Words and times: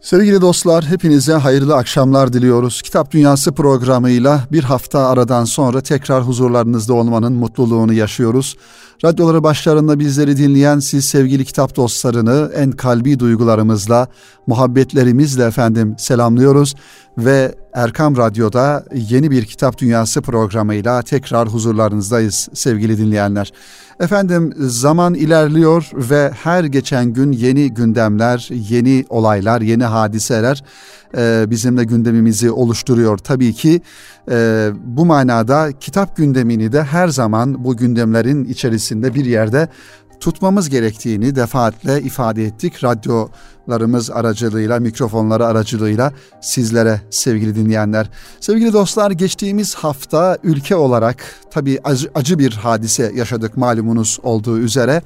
Sevgili 0.00 0.40
dostlar, 0.40 0.84
hepinize 0.84 1.32
hayırlı 1.32 1.76
akşamlar 1.76 2.32
diliyoruz. 2.32 2.82
Kitap 2.82 3.10
Dünyası 3.10 3.52
programıyla 3.52 4.44
bir 4.52 4.64
hafta 4.64 5.06
aradan 5.06 5.44
sonra 5.44 5.80
tekrar 5.80 6.22
huzurlarınızda 6.22 6.94
olmanın 6.94 7.32
mutluluğunu 7.32 7.92
yaşıyoruz. 7.92 8.56
Radyoları 9.04 9.42
başlarında 9.42 9.98
bizleri 9.98 10.36
dinleyen 10.36 10.78
siz 10.78 11.04
sevgili 11.04 11.44
kitap 11.44 11.76
dostlarını 11.76 12.50
en 12.54 12.72
kalbi 12.72 13.18
duygularımızla, 13.18 14.08
muhabbetlerimizle 14.46 15.44
efendim 15.44 15.94
selamlıyoruz 15.98 16.74
ve 17.24 17.54
Erkam 17.74 18.16
Radyo'da 18.16 18.84
yeni 18.94 19.30
bir 19.30 19.44
Kitap 19.44 19.78
Dünyası 19.78 20.22
programıyla 20.22 21.02
tekrar 21.02 21.48
huzurlarınızdayız 21.48 22.48
sevgili 22.54 22.98
dinleyenler. 22.98 23.52
Efendim 24.00 24.54
zaman 24.58 25.14
ilerliyor 25.14 25.90
ve 25.94 26.30
her 26.42 26.64
geçen 26.64 27.04
gün 27.06 27.32
yeni 27.32 27.74
gündemler, 27.74 28.48
yeni 28.50 29.04
olaylar, 29.08 29.60
yeni 29.60 29.84
hadiseler 29.84 30.64
e, 31.16 31.44
bizimle 31.50 31.84
gündemimizi 31.84 32.50
oluşturuyor. 32.50 33.18
Tabii 33.18 33.52
ki 33.52 33.80
e, 34.30 34.70
bu 34.84 35.06
manada 35.06 35.72
kitap 35.80 36.16
gündemini 36.16 36.72
de 36.72 36.82
her 36.82 37.08
zaman 37.08 37.64
bu 37.64 37.76
gündemlerin 37.76 38.44
içerisinde 38.44 39.14
bir 39.14 39.24
yerde 39.24 39.68
tutmamız 40.20 40.68
gerektiğini 40.68 41.34
defaatle 41.34 42.02
ifade 42.02 42.44
ettik. 42.44 42.84
Radyolarımız 42.84 44.10
aracılığıyla, 44.10 44.80
mikrofonları 44.80 45.46
aracılığıyla 45.46 46.12
sizlere 46.40 47.00
sevgili 47.10 47.54
dinleyenler. 47.54 48.10
Sevgili 48.40 48.72
dostlar 48.72 49.10
geçtiğimiz 49.10 49.74
hafta 49.74 50.38
ülke 50.42 50.76
olarak 50.76 51.34
tabii 51.50 51.78
acı, 51.84 52.10
acı 52.14 52.38
bir 52.38 52.52
hadise 52.52 53.12
yaşadık 53.14 53.56
malumunuz 53.56 54.18
olduğu 54.22 54.58
üzere. 54.58 55.02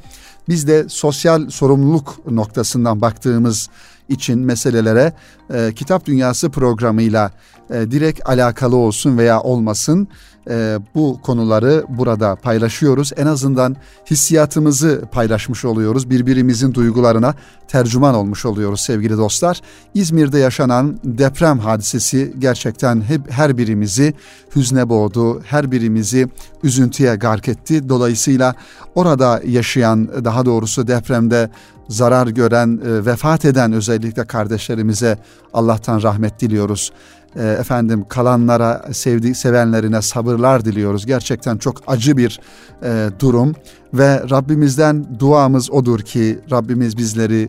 Biz 0.48 0.68
de 0.68 0.88
sosyal 0.88 1.50
sorumluluk 1.50 2.30
noktasından 2.30 3.00
baktığımız 3.00 3.68
için 4.08 4.38
meselelere 4.38 5.12
e, 5.54 5.72
Kitap 5.74 6.06
Dünyası 6.06 6.50
programıyla 6.50 7.30
e, 7.70 7.90
direkt 7.90 8.28
alakalı 8.28 8.76
olsun 8.76 9.18
veya 9.18 9.40
olmasın 9.40 10.08
e, 10.50 10.78
bu 10.94 11.20
konuları 11.22 11.84
burada 11.88 12.36
paylaşıyoruz. 12.36 13.12
En 13.16 13.26
azından 13.26 13.76
hissiyatımızı 14.10 15.02
paylaşmış 15.12 15.64
oluyoruz. 15.64 16.10
Birbirimizin 16.10 16.74
duygularına 16.74 17.34
tercüman 17.68 18.14
olmuş 18.14 18.46
oluyoruz 18.46 18.80
sevgili 18.80 19.18
dostlar. 19.18 19.60
İzmir'de 19.94 20.38
yaşanan 20.38 20.98
deprem 21.04 21.58
hadisesi 21.58 22.34
gerçekten 22.38 23.00
hep 23.00 23.30
her 23.30 23.58
birimizi 23.58 24.14
hüzne 24.56 24.88
boğdu. 24.88 25.42
Her 25.42 25.70
birimizi 25.70 26.28
üzüntüye 26.62 27.16
gark 27.16 27.48
etti. 27.48 27.88
Dolayısıyla 27.88 28.54
orada 28.94 29.40
yaşayan 29.46 30.24
daha 30.24 30.46
doğrusu 30.46 30.86
depremde 30.86 31.50
zarar 31.88 32.26
gören, 32.26 32.80
e, 32.86 33.06
vefat 33.06 33.44
eden 33.44 33.72
özellikle 33.72 34.24
kardeşlerimize 34.24 35.18
Allah'tan 35.52 36.02
rahmet 36.02 36.40
diliyoruz. 36.40 36.92
E, 37.36 37.46
efendim 37.46 38.04
kalanlara, 38.08 38.84
sevdi, 38.92 39.34
sevenlerine 39.34 40.02
sabırlar 40.02 40.64
diliyoruz. 40.64 41.06
Gerçekten 41.06 41.56
çok 41.56 41.82
acı 41.86 42.16
bir 42.16 42.40
e, 42.82 43.08
durum 43.20 43.54
ve 43.94 44.22
Rabbimizden 44.30 45.06
duamız 45.18 45.70
odur 45.70 46.00
ki 46.00 46.38
Rabbimiz 46.50 46.96
bizleri 46.96 47.48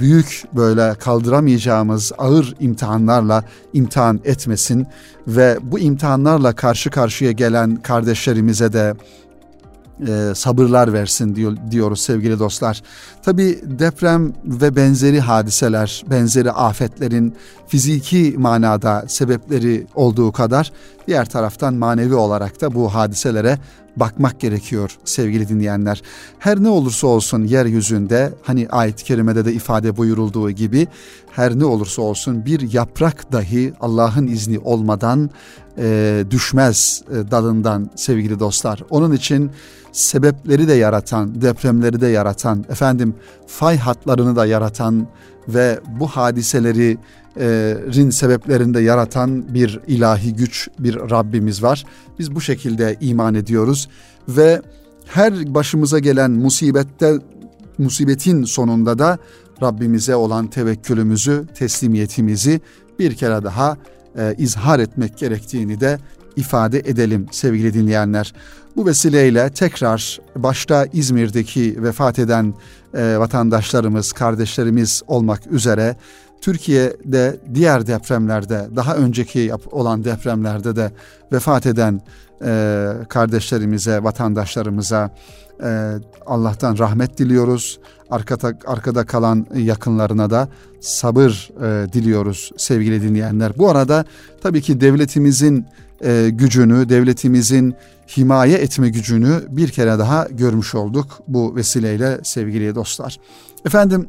büyük 0.00 0.44
böyle 0.56 0.94
kaldıramayacağımız 0.94 2.12
ağır 2.18 2.54
imtihanlarla 2.60 3.44
imtihan 3.72 4.20
etmesin 4.24 4.86
ve 5.26 5.58
bu 5.62 5.78
imtihanlarla 5.78 6.52
karşı 6.52 6.90
karşıya 6.90 7.32
gelen 7.32 7.76
kardeşlerimize 7.76 8.72
de 8.72 8.94
e, 10.06 10.34
sabırlar 10.34 10.92
versin 10.92 11.34
diyor, 11.34 11.56
diyoruz 11.70 12.00
sevgili 12.00 12.38
dostlar. 12.38 12.82
Tabi 13.22 13.58
deprem 13.62 14.32
ve 14.44 14.76
benzeri 14.76 15.20
hadiseler, 15.20 16.04
benzeri 16.10 16.52
afetlerin 16.52 17.34
fiziki 17.68 18.34
manada 18.38 19.04
sebepleri 19.08 19.86
olduğu 19.94 20.32
kadar 20.32 20.72
diğer 21.06 21.24
taraftan 21.24 21.74
manevi 21.74 22.14
olarak 22.14 22.60
da 22.60 22.74
bu 22.74 22.94
hadiselere 22.94 23.58
bakmak 23.96 24.40
gerekiyor 24.40 24.98
sevgili 25.04 25.48
dinleyenler. 25.48 26.02
Her 26.38 26.62
ne 26.62 26.68
olursa 26.68 27.06
olsun 27.06 27.44
yeryüzünde 27.44 28.32
hani 28.42 28.68
ayet-i 28.68 29.04
kerimede 29.04 29.44
de 29.44 29.52
ifade 29.52 29.96
buyurulduğu 29.96 30.50
gibi 30.50 30.86
her 31.30 31.58
ne 31.58 31.64
olursa 31.64 32.02
olsun 32.02 32.46
bir 32.46 32.72
yaprak 32.72 33.32
dahi 33.32 33.72
Allah'ın 33.80 34.26
izni 34.26 34.58
olmadan 34.58 35.30
e, 35.78 36.24
düşmez 36.30 37.02
e, 37.10 37.30
dalından 37.30 37.90
sevgili 37.96 38.40
dostlar. 38.40 38.82
Onun 38.90 39.12
için 39.12 39.50
sebepleri 39.92 40.68
de 40.68 40.74
yaratan, 40.74 41.42
depremleri 41.42 42.00
de 42.00 42.06
yaratan, 42.06 42.64
efendim 42.68 43.14
fay 43.46 43.78
hatlarını 43.78 44.36
da 44.36 44.46
yaratan 44.46 45.06
ve 45.48 45.80
bu 46.00 46.06
hadiselerin 46.06 48.10
sebeplerini 48.10 48.74
de 48.74 48.80
yaratan 48.80 49.54
bir 49.54 49.80
ilahi 49.86 50.34
güç, 50.34 50.68
bir 50.78 50.94
Rabbimiz 50.94 51.62
var. 51.62 51.84
Biz 52.18 52.34
bu 52.34 52.40
şekilde 52.40 52.96
iman 53.00 53.34
ediyoruz 53.34 53.88
ve 54.28 54.62
her 55.06 55.54
başımıza 55.54 55.98
gelen 55.98 56.30
musibette 56.30 57.18
musibetin 57.78 58.44
sonunda 58.44 58.98
da 58.98 59.18
Rabbimize 59.62 60.16
olan 60.16 60.46
tevekkülümüzü, 60.46 61.46
teslimiyetimizi 61.54 62.60
bir 62.98 63.14
kere 63.14 63.44
daha 63.44 63.76
e, 64.18 64.34
izhar 64.38 64.78
etmek 64.78 65.18
gerektiğini 65.18 65.80
de 65.80 65.98
ifade 66.36 66.78
edelim 66.78 67.26
sevgili 67.30 67.74
dinleyenler. 67.74 68.34
Bu 68.76 68.86
vesileyle 68.86 69.50
tekrar 69.50 70.20
başta 70.36 70.86
İzmir'deki 70.92 71.82
vefat 71.82 72.18
eden 72.18 72.54
e, 72.94 73.18
vatandaşlarımız, 73.18 74.12
kardeşlerimiz 74.12 75.02
olmak 75.06 75.46
üzere 75.46 75.96
Türkiye'de 76.40 77.36
diğer 77.54 77.86
depremlerde, 77.86 78.68
daha 78.76 78.96
önceki 78.96 79.52
olan 79.70 80.04
depremlerde 80.04 80.76
de 80.76 80.92
vefat 81.32 81.66
eden 81.66 82.00
e, 82.44 82.92
kardeşlerimize, 83.08 84.02
vatandaşlarımıza 84.02 85.10
e, 85.62 85.94
Allah'tan 86.26 86.78
rahmet 86.78 87.18
diliyoruz. 87.18 87.78
Arkada, 88.10 88.52
arkada 88.66 89.06
kalan 89.06 89.46
yakınlarına 89.54 90.30
da 90.30 90.48
sabır 90.80 91.50
e, 91.62 91.92
diliyoruz 91.92 92.50
sevgili 92.56 93.02
dinleyenler. 93.02 93.52
Bu 93.58 93.70
arada 93.70 94.04
tabii 94.40 94.62
ki 94.62 94.80
devletimizin 94.80 95.66
e, 96.04 96.28
gücünü, 96.32 96.88
devletimizin 96.88 97.74
himaye 98.16 98.58
etme 98.58 98.88
gücünü 98.88 99.42
bir 99.48 99.68
kere 99.68 99.98
daha 99.98 100.28
görmüş 100.30 100.74
olduk 100.74 101.20
bu 101.28 101.56
vesileyle 101.56 102.20
sevgili 102.22 102.74
dostlar. 102.74 103.18
Efendim 103.66 104.08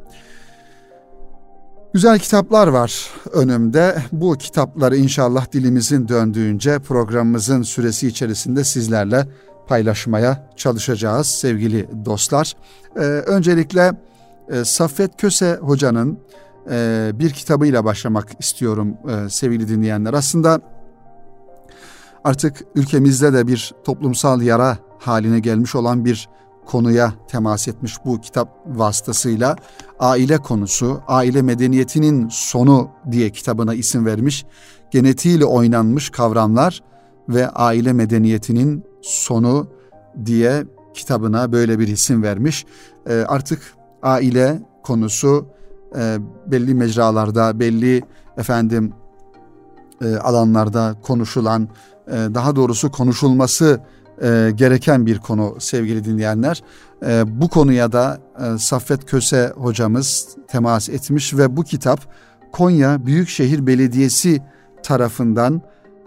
güzel 1.94 2.20
kitaplar 2.20 2.68
var 2.68 3.10
önümde. 3.32 4.04
Bu 4.12 4.34
kitapları 4.34 4.98
inşallah 4.98 5.52
dilimizin 5.52 6.08
döndüğünce 6.08 6.80
programımızın 6.80 7.62
süresi 7.62 8.08
içerisinde 8.08 8.64
sizlerle 8.64 9.28
paylaşmaya 9.68 10.50
çalışacağız 10.56 11.28
sevgili 11.28 12.06
dostlar. 12.06 12.54
Ee, 12.96 13.00
öncelikle 13.00 13.92
e, 14.50 14.66
Saffet 14.66 15.18
Köse 15.18 15.60
hocanın 15.62 16.20
e, 16.72 17.12
bir 17.14 17.30
kitabıyla 17.30 17.86
başlamak 17.86 18.28
istiyorum 18.40 18.98
e, 19.10 19.30
sevgili 19.30 19.68
dinleyenler. 19.68 20.14
Aslında 20.14 20.62
artık 22.24 22.64
ülkemizde 22.76 23.34
de 23.34 23.48
bir 23.48 23.74
toplumsal 23.84 24.42
yara 24.42 24.78
haline 25.00 25.40
gelmiş 25.40 25.76
olan 25.76 26.06
bir 26.06 26.30
konuya 26.70 27.14
temas 27.28 27.68
etmiş 27.68 27.96
bu 28.06 28.22
kitap 28.22 28.50
vasıtasıyla 28.66 29.56
aile 30.00 30.38
konusu, 30.38 31.02
aile 31.08 31.42
medeniyetinin 31.42 32.28
sonu 32.32 32.90
diye 33.12 33.30
kitabına 33.30 33.74
isim 33.74 34.06
vermiş. 34.06 34.46
Genetiğiyle 34.92 35.46
oynanmış 35.46 36.10
kavramlar 36.10 36.84
ve 37.30 37.50
aile 37.50 37.94
medeniyetinin 37.94 38.84
sonu 39.02 39.68
diye 40.26 40.66
kitabına 40.94 41.52
böyle 41.52 41.80
bir 41.80 41.88
isim 41.88 42.24
vermiş. 42.24 42.66
E, 43.10 43.14
artık 43.14 43.62
aile 44.04 44.62
konusu 44.84 45.46
e, 45.96 46.18
belli 46.48 46.74
mecralarda, 46.74 47.60
belli 47.60 48.02
efendim 48.38 48.94
e, 50.02 50.16
alanlarda 50.16 50.96
konuşulan, 51.04 51.70
e, 52.08 52.12
daha 52.12 52.56
doğrusu 52.56 52.92
konuşulması 52.92 53.82
e, 54.24 54.52
gereken 54.56 55.06
bir 55.06 55.20
konu 55.20 55.56
sevgili 55.60 56.06
dinleyenler. 56.06 56.64
E, 57.06 57.24
bu 57.42 57.50
konuya 57.50 57.92
da 57.92 58.20
e, 58.40 58.58
Saffet 58.58 59.06
Köse 59.06 59.54
hocamız 59.56 60.28
temas 60.48 60.90
etmiş 60.90 61.34
ve 61.34 61.58
bu 61.58 61.64
kitap 61.64 62.00
Konya 62.52 63.06
Büyükşehir 63.06 63.68
Belediyesi 63.68 64.42
tarafından 64.84 65.62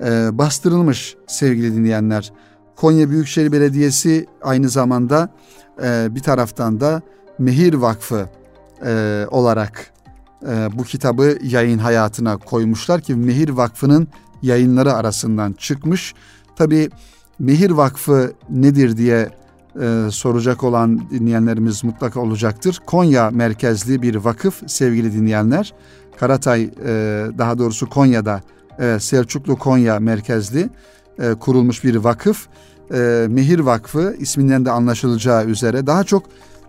e, 0.05 0.38
bastırılmış 0.38 1.17
sevgili 1.26 1.76
dinleyenler. 1.76 2.32
Konya 2.76 3.11
Büyükşehir 3.11 3.53
Belediyesi 3.53 4.26
aynı 4.43 4.69
zamanda 4.69 5.29
e, 5.82 6.14
bir 6.14 6.20
taraftan 6.20 6.81
da 6.81 7.03
Mehir 7.38 7.75
Vakfı 7.75 8.29
e, 8.87 9.25
olarak 9.31 9.93
e, 10.49 10.69
bu 10.79 10.85
kitabı 10.85 11.38
yayın 11.43 11.79
hayatına 11.79 12.37
koymuşlar 12.37 13.00
ki 13.00 13.14
Mehir 13.14 13.49
Vakfı'nın 13.49 14.09
yayınları 14.43 14.93
arasından 14.93 15.53
çıkmış. 15.53 16.14
Tabi 16.56 16.91
Mehir 17.43 17.71
Vakfı 17.71 18.33
nedir 18.50 18.97
diye 18.97 19.31
e, 19.81 20.06
soracak 20.11 20.65
olan 20.65 21.11
dinleyenlerimiz 21.11 21.85
mutlaka 21.85 22.21
olacaktır. 22.21 22.81
Konya 22.87 23.31
merkezli 23.31 24.03
bir 24.03 24.15
vakıf 24.15 24.62
sevgili 24.67 25.12
dinleyenler. 25.12 25.75
Karatay 26.21 26.62
e, 26.62 26.71
daha 27.39 27.59
doğrusu 27.59 27.89
Konya'da 27.89 28.43
e, 28.79 28.99
Selçuklu 29.00 29.59
Konya 29.59 30.00
merkezli 30.00 30.69
e, 31.19 31.35
kurulmuş 31.35 31.85
bir 31.85 31.97
vakıf. 31.97 32.49
E, 32.94 33.27
Mehir 33.29 33.59
Vakfı 33.59 34.17
isminden 34.19 34.65
de 34.65 34.71
anlaşılacağı 34.71 35.45
üzere 35.45 35.87
daha 35.87 36.05
çok 36.05 36.23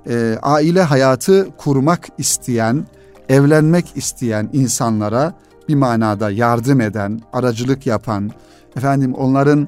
e, 0.10 0.38
aile 0.42 0.81
hayatı 0.81 1.48
kurmak 1.58 2.08
isteyen, 2.18 2.88
evlenmek 3.30 3.86
isteyen 3.96 4.50
insanlara 4.54 5.34
bir 5.69 5.76
manada 5.76 6.31
yardım 6.31 6.81
eden, 6.81 7.22
aracılık 7.34 7.88
yapan, 7.88 8.31
efendim 8.78 9.14
onların 9.14 9.68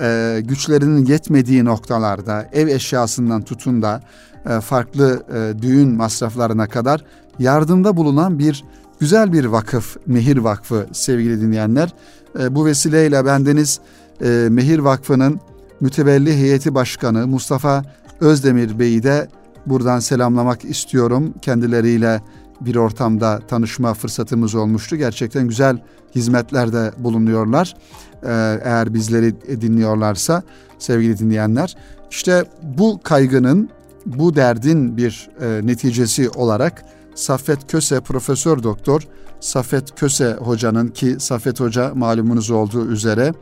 e, 0.00 0.40
güçlerinin 0.44 1.06
yetmediği 1.06 1.64
noktalarda 1.64 2.48
ev 2.52 2.68
eşyasından 2.68 3.42
tutun 3.42 3.82
da 3.82 4.02
e, 4.48 4.60
farklı 4.60 5.22
e, 5.34 5.62
düğün 5.62 5.96
masraflarına 5.96 6.66
kadar 6.66 7.04
yardımda 7.38 7.96
bulunan 7.96 8.38
bir 8.38 8.64
güzel 9.00 9.32
bir 9.32 9.44
vakıf, 9.44 9.96
Mehir 10.06 10.36
Vakfı 10.36 10.86
sevgili 10.92 11.40
dinleyenler. 11.40 11.92
E, 12.40 12.54
bu 12.54 12.66
vesileyle 12.66 13.24
bendeniz 13.24 13.80
e, 14.24 14.46
Mehir 14.50 14.78
Vakfı'nın 14.78 15.40
mütevelli 15.80 16.36
heyeti 16.36 16.74
başkanı 16.74 17.26
Mustafa 17.26 17.84
Özdemir 18.20 18.78
Bey'i 18.78 19.02
de 19.02 19.28
buradan 19.66 20.00
selamlamak 20.00 20.64
istiyorum. 20.64 21.34
Kendileriyle 21.42 22.20
bir 22.60 22.76
ortamda 22.76 23.40
tanışma 23.48 23.94
fırsatımız 23.94 24.54
olmuştu. 24.54 24.96
Gerçekten 24.96 25.48
güzel 25.48 25.82
hizmetlerde 26.14 26.92
bulunuyorlar. 26.98 27.74
Ee, 28.22 28.60
eğer 28.64 28.94
bizleri 28.94 29.60
dinliyorlarsa 29.60 30.42
sevgili 30.78 31.18
dinleyenler. 31.18 31.76
İşte 32.10 32.44
bu 32.62 33.00
kaygının, 33.02 33.70
bu 34.06 34.36
derdin 34.36 34.96
bir 34.96 35.30
e, 35.40 35.66
neticesi 35.66 36.30
olarak 36.30 36.84
Saffet 37.14 37.70
Köse 37.70 38.00
Profesör 38.00 38.62
Doktor 38.62 39.08
Saffet 39.40 39.94
Köse 39.96 40.32
hocanın 40.32 40.88
ki 40.88 41.16
Saffet 41.18 41.60
Hoca 41.60 41.94
malumunuz 41.94 42.50
olduğu 42.50 42.90
üzere 42.90 43.34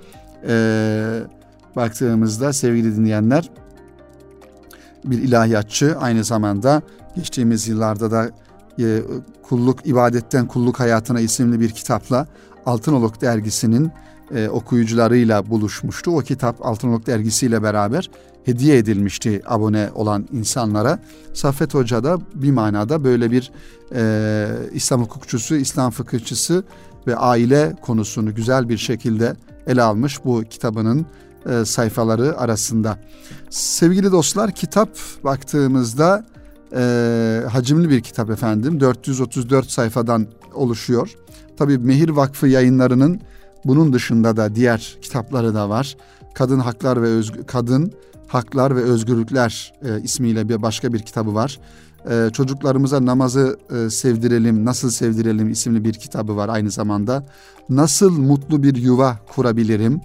e, 0.49 1.21
baktığımızda 1.77 2.53
sevgili 2.53 2.97
dinleyenler 2.97 3.51
bir 5.05 5.19
ilahiyatçı 5.19 5.97
aynı 5.99 6.25
zamanda 6.25 6.83
geçtiğimiz 7.17 7.69
yıllarda 7.69 8.11
da 8.11 8.31
e, 8.79 9.03
kulluk 9.43 9.87
ibadetten 9.87 10.47
kulluk 10.47 10.81
hayatına 10.81 11.21
isimli 11.21 11.61
bir 11.61 11.71
kitapla 11.71 12.27
Altınoluk 12.67 13.21
dergisinin 13.21 13.91
e, 14.35 14.49
okuyucularıyla 14.49 15.51
buluşmuştu. 15.51 16.11
O 16.11 16.21
kitap 16.21 16.67
Altınoluk 16.67 17.07
dergisiyle 17.07 17.63
beraber 17.63 18.11
hediye 18.45 18.79
edilmişti 18.79 19.43
abone 19.47 19.91
olan 19.95 20.29
insanlara. 20.33 20.99
Saffet 21.33 21.75
Hoca 21.75 22.05
da 22.05 22.19
bir 22.35 22.51
manada 22.51 23.05
böyle 23.05 23.31
bir 23.31 23.53
e, 23.95 24.47
İslam 24.73 25.03
hukukçusu, 25.03 25.57
İslam 25.57 25.91
fıkıhçısı 25.91 26.65
ve 27.07 27.17
aile 27.17 27.77
konusunu 27.83 28.35
güzel 28.35 28.69
bir 28.69 28.79
şekilde 28.79 29.37
ele 29.67 29.83
almış 29.83 30.25
bu 30.25 30.43
kitabının 30.51 31.07
e, 31.51 31.65
sayfaları 31.65 32.39
arasında. 32.39 32.99
Sevgili 33.51 34.13
dostlar 34.13 34.51
kitap 34.51 34.89
baktığımızda 35.25 36.25
e, 36.75 37.43
hacimli 37.51 37.91
bir 37.91 38.01
kitap 38.01 38.31
efendim. 38.31 38.81
434 38.81 39.71
sayfadan 39.71 40.27
oluşuyor. 40.55 41.15
Tabii 41.57 41.79
Mehir 41.79 42.09
Vakfı 42.09 42.47
yayınlarının 42.47 43.21
bunun 43.65 43.93
dışında 43.93 44.37
da 44.37 44.55
diğer 44.55 44.97
kitapları 45.03 45.55
da 45.55 45.69
var. 45.69 45.97
Kadın 46.35 46.59
Haklar 46.59 47.03
ve 47.03 47.07
Özgü 47.07 47.47
Kadın 47.47 47.93
Haklar 48.27 48.77
ve 48.77 48.81
Özgürlükler 48.81 49.73
e, 49.83 50.03
ismiyle 50.03 50.49
bir 50.49 50.63
başka 50.63 50.93
bir 50.93 50.99
kitabı 50.99 51.35
var. 51.35 51.61
E, 52.11 52.31
çocuklarımıza 52.33 53.07
namazı 53.07 53.59
e, 53.71 53.91
sevdirelim, 53.91 54.65
nasıl 54.65 54.91
sevdirelim 54.91 55.51
isimli 55.51 55.85
bir 55.85 55.93
kitabı 55.93 56.37
var 56.37 56.49
aynı 56.49 56.71
zamanda. 56.71 57.27
Nasıl 57.69 58.19
mutlu 58.19 58.63
bir 58.63 58.77
yuva 58.77 59.19
kurabilirim? 59.35 60.01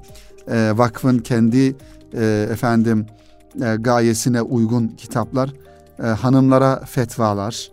E, 0.47 0.71
vakfın 0.75 1.19
kendi 1.19 1.75
e, 2.13 2.47
efendim 2.51 3.05
e, 3.61 3.75
gayesine 3.75 4.41
uygun 4.41 4.87
kitaplar 4.87 5.53
e, 6.03 6.07
hanımlara 6.07 6.79
fetvalar 6.85 7.71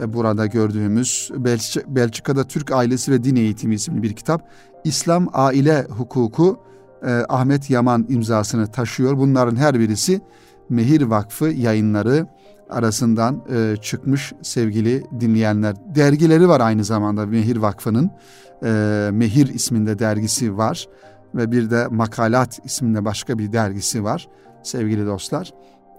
e, 0.00 0.12
burada 0.12 0.46
gördüğümüz 0.46 1.30
Belç 1.36 1.78
Belçika'da 1.86 2.44
Türk 2.44 2.72
Ailesi 2.72 3.12
ve 3.12 3.24
Din 3.24 3.36
Eğitimi 3.36 3.74
isimli 3.74 4.02
bir 4.02 4.12
kitap. 4.12 4.48
İslam 4.84 5.28
Aile 5.32 5.82
Hukuku 5.82 6.60
e, 7.06 7.10
Ahmet 7.28 7.70
Yaman 7.70 8.06
imzasını 8.08 8.66
taşıyor. 8.66 9.18
Bunların 9.18 9.56
her 9.56 9.80
birisi 9.80 10.20
Mehir 10.68 11.02
Vakfı 11.02 11.44
yayınları 11.44 12.26
arasından 12.70 13.44
çıkmış 13.82 14.32
sevgili 14.42 15.04
dinleyenler. 15.20 15.76
Dergileri 15.94 16.48
var 16.48 16.60
aynı 16.60 16.84
zamanda 16.84 17.26
Mehir 17.26 17.56
Vakfı'nın. 17.56 18.10
Mehir 19.12 19.54
isminde 19.54 19.98
dergisi 19.98 20.56
var 20.56 20.88
ve 21.34 21.52
bir 21.52 21.70
de 21.70 21.86
Makalat 21.86 22.60
isminde 22.64 23.04
başka 23.04 23.38
bir 23.38 23.52
dergisi 23.52 24.04
var 24.04 24.28
sevgili 24.62 25.06
dostlar 25.06 25.52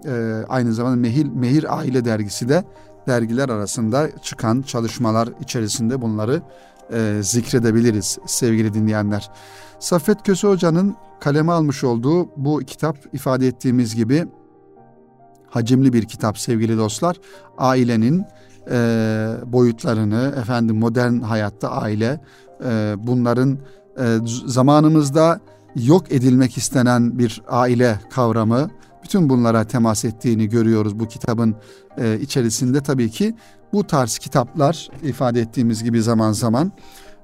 e, 0.06 0.44
aynı 0.48 0.74
zamanda 0.74 0.96
Mehir, 0.96 1.26
Mehir 1.26 1.78
Aile 1.78 2.04
Dergisi 2.04 2.48
de 2.48 2.64
dergiler 3.06 3.48
arasında 3.48 4.08
çıkan 4.22 4.62
çalışmalar 4.62 5.28
içerisinde 5.40 6.02
bunları 6.02 6.42
e, 6.92 7.20
zikredebiliriz 7.22 8.18
sevgili 8.26 8.74
dinleyenler. 8.74 9.30
Saffet 9.78 10.22
Köse 10.22 10.48
Hoca'nın 10.48 10.96
kaleme 11.20 11.52
almış 11.52 11.84
olduğu 11.84 12.28
bu 12.36 12.58
kitap 12.58 12.96
ifade 13.12 13.46
ettiğimiz 13.46 13.94
gibi 13.94 14.26
hacimli 15.50 15.92
bir 15.92 16.04
kitap 16.04 16.38
sevgili 16.38 16.78
dostlar. 16.78 17.16
Ailenin 17.58 18.24
e, 18.70 18.76
boyutlarını, 19.46 20.34
efendim 20.40 20.76
modern 20.76 21.20
hayatta 21.20 21.70
aile, 21.70 22.20
e, 22.64 22.94
bunların 22.98 23.58
e, 23.98 24.18
zamanımızda 24.46 25.40
yok 25.76 26.12
edilmek 26.12 26.56
istenen 26.56 27.18
bir 27.18 27.42
aile 27.48 28.00
kavramı, 28.10 28.70
bütün 29.04 29.28
bunlara 29.28 29.64
temas 29.64 30.04
ettiğini 30.04 30.48
görüyoruz 30.48 31.00
bu 31.00 31.08
kitabın 31.08 31.56
e, 31.98 32.18
içerisinde. 32.20 32.80
Tabii 32.80 33.10
ki 33.10 33.34
bu 33.72 33.86
tarz 33.86 34.18
kitaplar 34.18 34.88
ifade 35.02 35.40
ettiğimiz 35.40 35.84
gibi 35.84 36.02
zaman 36.02 36.32
zaman 36.32 36.72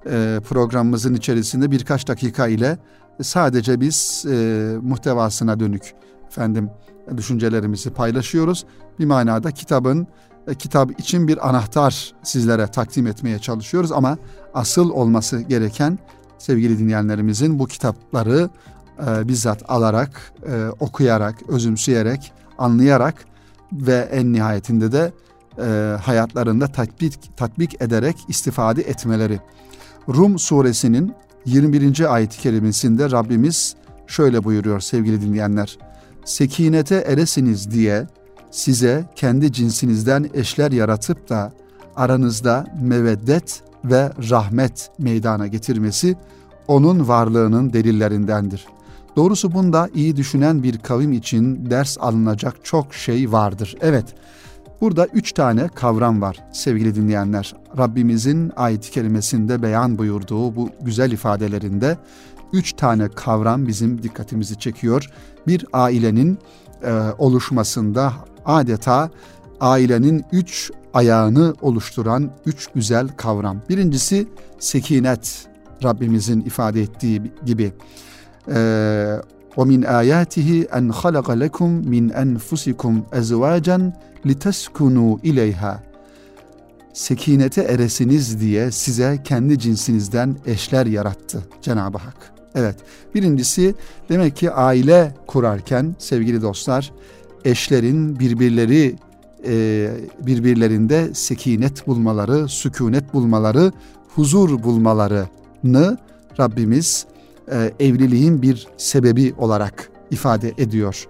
e, 0.06 0.40
programımızın 0.48 1.14
içerisinde 1.14 1.70
birkaç 1.70 2.08
dakika 2.08 2.48
ile 2.48 2.78
sadece 3.22 3.80
biz 3.80 4.24
e, 4.30 4.76
muhtevasına 4.82 5.60
dönük 5.60 5.94
efendim 6.28 6.70
düşüncelerimizi 7.16 7.90
paylaşıyoruz. 7.90 8.64
Bir 8.98 9.04
manada 9.04 9.50
kitabın 9.50 10.06
e, 10.48 10.54
kitap 10.54 11.00
için 11.00 11.28
bir 11.28 11.48
anahtar 11.48 12.14
sizlere 12.22 12.66
takdim 12.66 13.06
etmeye 13.06 13.38
çalışıyoruz 13.38 13.92
ama 13.92 14.18
asıl 14.54 14.90
olması 14.90 15.40
gereken 15.40 15.98
sevgili 16.38 16.78
dinleyenlerimizin 16.78 17.58
bu 17.58 17.66
kitapları 17.66 18.50
e, 19.06 19.28
bizzat 19.28 19.62
alarak, 19.68 20.32
e, 20.46 20.66
okuyarak, 20.80 21.34
özümseyerek, 21.48 22.32
anlayarak 22.58 23.24
ve 23.72 24.08
en 24.12 24.32
nihayetinde 24.32 24.92
de 24.92 25.12
e, 25.58 25.96
hayatlarında 26.02 26.66
tatbik, 26.66 27.36
tatbik 27.36 27.82
ederek 27.82 28.16
istifade 28.28 28.82
etmeleri. 28.82 29.40
Rum 30.08 30.38
suresinin 30.38 31.14
21. 31.44 32.14
ayet-i 32.14 32.38
kerimesinde 32.38 33.10
Rabbimiz 33.10 33.76
şöyle 34.06 34.44
buyuruyor 34.44 34.80
sevgili 34.80 35.20
dinleyenler. 35.20 35.78
Sekinete 36.24 36.94
eresiniz 36.94 37.70
diye 37.70 38.06
size 38.50 39.04
kendi 39.16 39.52
cinsinizden 39.52 40.30
eşler 40.34 40.72
yaratıp 40.72 41.28
da 41.28 41.52
aranızda 41.96 42.66
meveddet 42.82 43.62
ve 43.84 44.12
rahmet 44.30 44.90
meydana 44.98 45.46
getirmesi 45.46 46.16
onun 46.68 47.08
varlığının 47.08 47.72
delillerindendir. 47.72 48.66
Doğrusu 49.16 49.52
bunda 49.52 49.88
iyi 49.94 50.16
düşünen 50.16 50.62
bir 50.62 50.78
kavim 50.78 51.12
için 51.12 51.70
ders 51.70 51.98
alınacak 52.00 52.56
çok 52.64 52.94
şey 52.94 53.32
vardır. 53.32 53.76
Evet, 53.80 54.04
burada 54.80 55.06
üç 55.06 55.32
tane 55.32 55.68
kavram 55.68 56.20
var 56.20 56.44
sevgili 56.52 56.94
dinleyenler. 56.94 57.54
Rabbimizin 57.78 58.52
ayet-i 58.56 58.90
kerimesinde 58.90 59.62
beyan 59.62 59.98
buyurduğu 59.98 60.56
bu 60.56 60.70
güzel 60.80 61.12
ifadelerinde 61.12 61.98
üç 62.52 62.72
tane 62.72 63.08
kavram 63.08 63.66
bizim 63.66 64.02
dikkatimizi 64.02 64.58
çekiyor. 64.58 65.10
Bir 65.46 65.66
ailenin 65.72 66.38
e, 66.82 66.92
oluşmasında 67.18 68.12
adeta 68.44 69.10
ailenin 69.60 70.24
üç 70.32 70.70
ayağını 70.94 71.54
oluşturan 71.60 72.30
üç 72.46 72.66
güzel 72.66 73.08
kavram. 73.08 73.60
Birincisi 73.68 74.26
sekinet, 74.58 75.46
Rabbimizin 75.84 76.40
ifade 76.40 76.82
ettiği 76.82 77.22
gibi 77.46 77.72
ومن 79.57 79.85
آياته 79.85 80.65
أن 80.77 80.93
خلق 80.93 81.31
لكم 81.31 81.69
من 81.85 82.11
أنفسكم 82.11 83.03
أزواجا 83.13 83.91
لتسكنوا 84.25 85.17
إليها 85.25 85.83
Sekinete 86.93 87.61
eresiniz 87.61 88.41
diye 88.41 88.71
size 88.71 89.19
kendi 89.23 89.59
cinsinizden 89.59 90.35
eşler 90.45 90.85
yarattı 90.85 91.43
Cenab-ı 91.61 91.97
Hak. 91.97 92.33
Evet, 92.55 92.75
birincisi 93.15 93.75
demek 94.09 94.35
ki 94.35 94.51
aile 94.51 95.15
kurarken 95.27 95.95
sevgili 95.99 96.41
dostlar 96.41 96.91
eşlerin 97.45 98.19
birbirleri 98.19 98.95
e, 99.45 99.87
birbirlerinde 100.21 101.13
sekinet 101.13 101.87
bulmaları, 101.87 102.47
sükunet 102.47 103.13
bulmaları, 103.13 103.71
huzur 104.15 104.63
bulmalarını 104.63 105.97
Rabbimiz 106.39 107.05
e, 107.52 107.72
evliliğin 107.80 108.42
bir 108.42 108.66
sebebi 108.76 109.34
olarak 109.38 109.90
ifade 110.10 110.54
ediyor. 110.58 111.06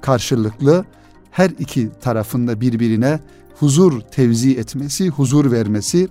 Karşılıklı 0.00 0.84
her 1.30 1.50
iki 1.50 1.90
tarafında 2.00 2.60
birbirine 2.60 3.20
huzur 3.58 4.00
tevzi 4.00 4.58
etmesi, 4.58 5.08
huzur 5.08 5.52
vermesi, 5.52 6.08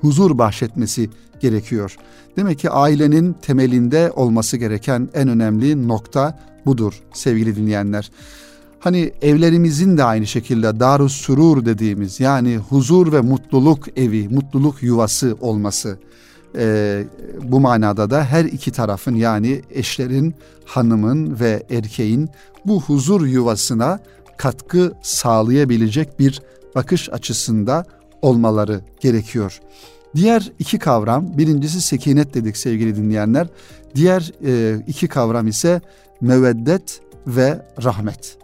huzur 0.00 0.38
bahşetmesi 0.38 1.10
gerekiyor. 1.40 1.96
Demek 2.36 2.58
ki 2.58 2.70
ailenin 2.70 3.32
temelinde 3.32 4.12
olması 4.16 4.56
gereken 4.56 5.08
en 5.14 5.28
önemli 5.28 5.88
nokta 5.88 6.38
budur 6.66 7.02
sevgili 7.12 7.56
dinleyenler. 7.56 8.10
Hani 8.80 9.12
evlerimizin 9.22 9.98
de 9.98 10.04
aynı 10.04 10.26
şekilde 10.26 10.80
darus 10.80 11.12
surur 11.12 11.64
dediğimiz 11.64 12.20
yani 12.20 12.56
huzur 12.56 13.12
ve 13.12 13.20
mutluluk 13.20 13.98
evi, 13.98 14.28
mutluluk 14.28 14.82
yuvası 14.82 15.36
olması. 15.40 15.98
Ee, 16.56 17.04
bu 17.42 17.60
manada 17.60 18.10
da 18.10 18.24
her 18.24 18.44
iki 18.44 18.72
tarafın 18.72 19.14
yani 19.14 19.62
eşlerin, 19.70 20.34
hanımın 20.64 21.40
ve 21.40 21.62
erkeğin 21.70 22.28
bu 22.64 22.82
huzur 22.82 23.26
yuvasına 23.26 24.00
katkı 24.36 24.92
sağlayabilecek 25.02 26.18
bir 26.18 26.42
bakış 26.74 27.08
açısında 27.12 27.84
olmaları 28.22 28.80
gerekiyor. 29.00 29.60
Diğer 30.14 30.52
iki 30.58 30.78
kavram, 30.78 31.38
birincisi 31.38 31.80
sekinet 31.80 32.34
dedik 32.34 32.56
sevgili 32.56 32.96
dinleyenler. 32.96 33.46
Diğer 33.94 34.32
e, 34.46 34.82
iki 34.86 35.08
kavram 35.08 35.48
ise 35.48 35.80
meveddet 36.20 37.00
ve 37.26 37.66
rahmet. 37.84 38.38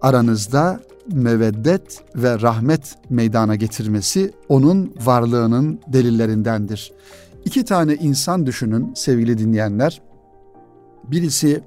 Aranızda 0.00 0.80
meveddet 1.12 2.02
ve 2.16 2.40
rahmet 2.40 2.96
meydana 3.10 3.54
getirmesi 3.54 4.32
onun 4.48 4.94
varlığının 5.04 5.80
delillerindendir. 5.86 6.92
İki 7.44 7.64
tane 7.64 7.94
insan 7.94 8.46
düşünün 8.46 8.94
sevgili 8.94 9.38
dinleyenler. 9.38 10.02
Birisi 11.04 11.62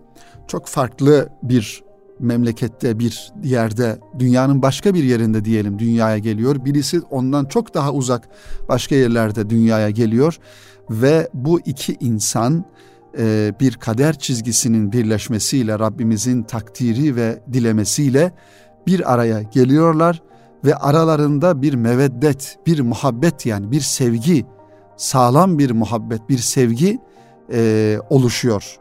çok 0.47 0.67
farklı 0.67 1.29
bir 1.43 1.83
memlekette 2.19 2.99
bir 2.99 3.33
yerde 3.43 3.99
dünyanın 4.19 4.61
başka 4.61 4.93
bir 4.93 5.03
yerinde 5.03 5.45
diyelim 5.45 5.79
dünyaya 5.79 6.17
geliyor. 6.17 6.65
Birisi 6.65 7.01
ondan 7.01 7.45
çok 7.45 7.73
daha 7.73 7.93
uzak 7.93 8.29
başka 8.69 8.95
yerlerde 8.95 9.49
dünyaya 9.49 9.89
geliyor 9.89 10.39
ve 10.89 11.29
bu 11.33 11.59
iki 11.59 11.97
insan 11.99 12.65
e, 13.17 13.53
bir 13.59 13.73
kader 13.73 14.19
çizgisinin 14.19 14.91
birleşmesiyle 14.91 15.79
Rabbimizin 15.79 16.43
takdiri 16.43 17.15
ve 17.15 17.39
dilemesiyle 17.53 18.31
bir 18.87 19.13
araya 19.13 19.41
geliyorlar 19.41 20.21
ve 20.65 20.75
aralarında 20.75 21.61
bir 21.61 21.73
meveddet, 21.73 22.57
bir 22.65 22.79
muhabbet 22.79 23.45
yani 23.45 23.71
bir 23.71 23.81
sevgi, 23.81 24.45
sağlam 24.97 25.57
bir 25.59 25.71
muhabbet, 25.71 26.29
bir 26.29 26.37
sevgi 26.37 26.99
e, 27.51 27.99
oluşuyor. 28.09 28.77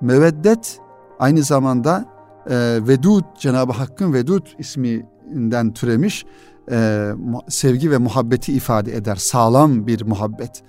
Meveddet 0.00 0.78
aynı 1.18 1.42
zamanda 1.42 2.04
e, 2.46 2.78
Vedud, 2.88 3.24
Cenab-ı 3.38 3.72
Hakk'ın 3.72 4.12
Vedud 4.12 4.46
isminden 4.58 5.72
türemiş 5.72 6.26
e, 6.70 7.10
sevgi 7.48 7.90
ve 7.90 7.98
muhabbeti 7.98 8.52
ifade 8.52 8.96
eder. 8.96 9.16
Sağlam 9.16 9.86
bir 9.86 10.02
muhabbet. 10.02 10.62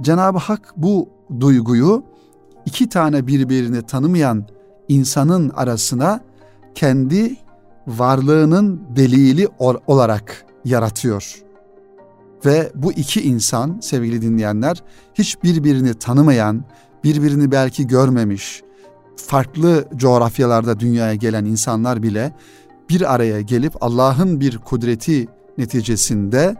Cenab-ı 0.00 0.38
Hak 0.38 0.72
bu 0.76 1.08
duyguyu 1.40 2.04
iki 2.66 2.88
tane 2.88 3.26
birbirini 3.26 3.82
tanımayan 3.82 4.46
insanın 4.88 5.48
arasına 5.48 6.20
kendi 6.74 7.36
varlığının 7.98 8.82
delili 8.96 9.48
olarak 9.86 10.44
yaratıyor. 10.64 11.34
Ve 12.44 12.72
bu 12.74 12.92
iki 12.92 13.22
insan 13.22 13.78
sevgili 13.82 14.22
dinleyenler 14.22 14.82
hiç 15.14 15.42
birbirini 15.42 15.94
tanımayan, 15.94 16.64
birbirini 17.04 17.52
belki 17.52 17.86
görmemiş, 17.86 18.62
farklı 19.16 19.88
coğrafyalarda 19.96 20.80
dünyaya 20.80 21.14
gelen 21.14 21.44
insanlar 21.44 22.02
bile 22.02 22.32
bir 22.88 23.14
araya 23.14 23.40
gelip 23.40 23.72
Allah'ın 23.80 24.40
bir 24.40 24.58
kudreti 24.58 25.26
neticesinde 25.58 26.56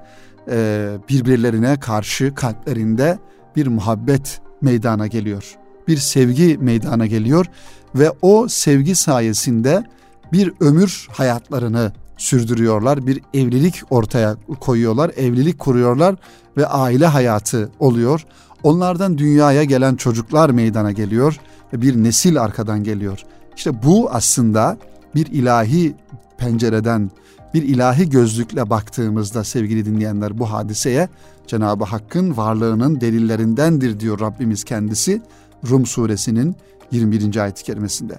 e, 0.50 0.88
birbirlerine 1.08 1.80
karşı 1.80 2.34
kalplerinde 2.34 3.18
bir 3.56 3.66
muhabbet 3.66 4.40
meydana 4.60 5.06
geliyor. 5.06 5.56
Bir 5.88 5.96
sevgi 5.96 6.58
meydana 6.58 7.06
geliyor 7.06 7.46
ve 7.94 8.12
o 8.22 8.49
sevgi 8.49 8.94
sayesinde 8.94 9.84
bir 10.32 10.52
ömür 10.60 11.08
hayatlarını 11.10 11.92
sürdürüyorlar. 12.16 13.06
Bir 13.06 13.20
evlilik 13.34 13.82
ortaya 13.90 14.37
koyuyorlar, 14.60 15.10
evlilik 15.16 15.58
kuruyorlar 15.58 16.16
ve 16.56 16.66
aile 16.66 17.06
hayatı 17.06 17.70
oluyor. 17.78 18.25
Onlardan 18.62 19.18
dünyaya 19.18 19.64
gelen 19.64 19.96
çocuklar 19.96 20.50
meydana 20.50 20.92
geliyor 20.92 21.37
ve 21.72 21.82
bir 21.82 21.96
nesil 21.96 22.40
arkadan 22.40 22.84
geliyor. 22.84 23.25
İşte 23.56 23.82
bu 23.82 24.10
aslında 24.10 24.78
bir 25.14 25.26
ilahi 25.26 25.94
pencereden, 26.38 27.10
bir 27.54 27.62
ilahi 27.62 28.10
gözlükle 28.10 28.70
baktığımızda 28.70 29.44
sevgili 29.44 29.84
dinleyenler 29.84 30.38
bu 30.38 30.52
hadiseye 30.52 31.08
Cenab-ı 31.46 31.84
Hakk'ın 31.84 32.37
varlığının 32.37 33.00
delillerindendir 33.00 34.00
diyor 34.00 34.20
Rabbimiz 34.20 34.64
kendisi 34.64 35.22
Rum 35.70 35.87
suresinin 35.87 36.56
21. 36.92 37.37
ayet-i 37.37 37.64
kerimesinde. 37.64 38.18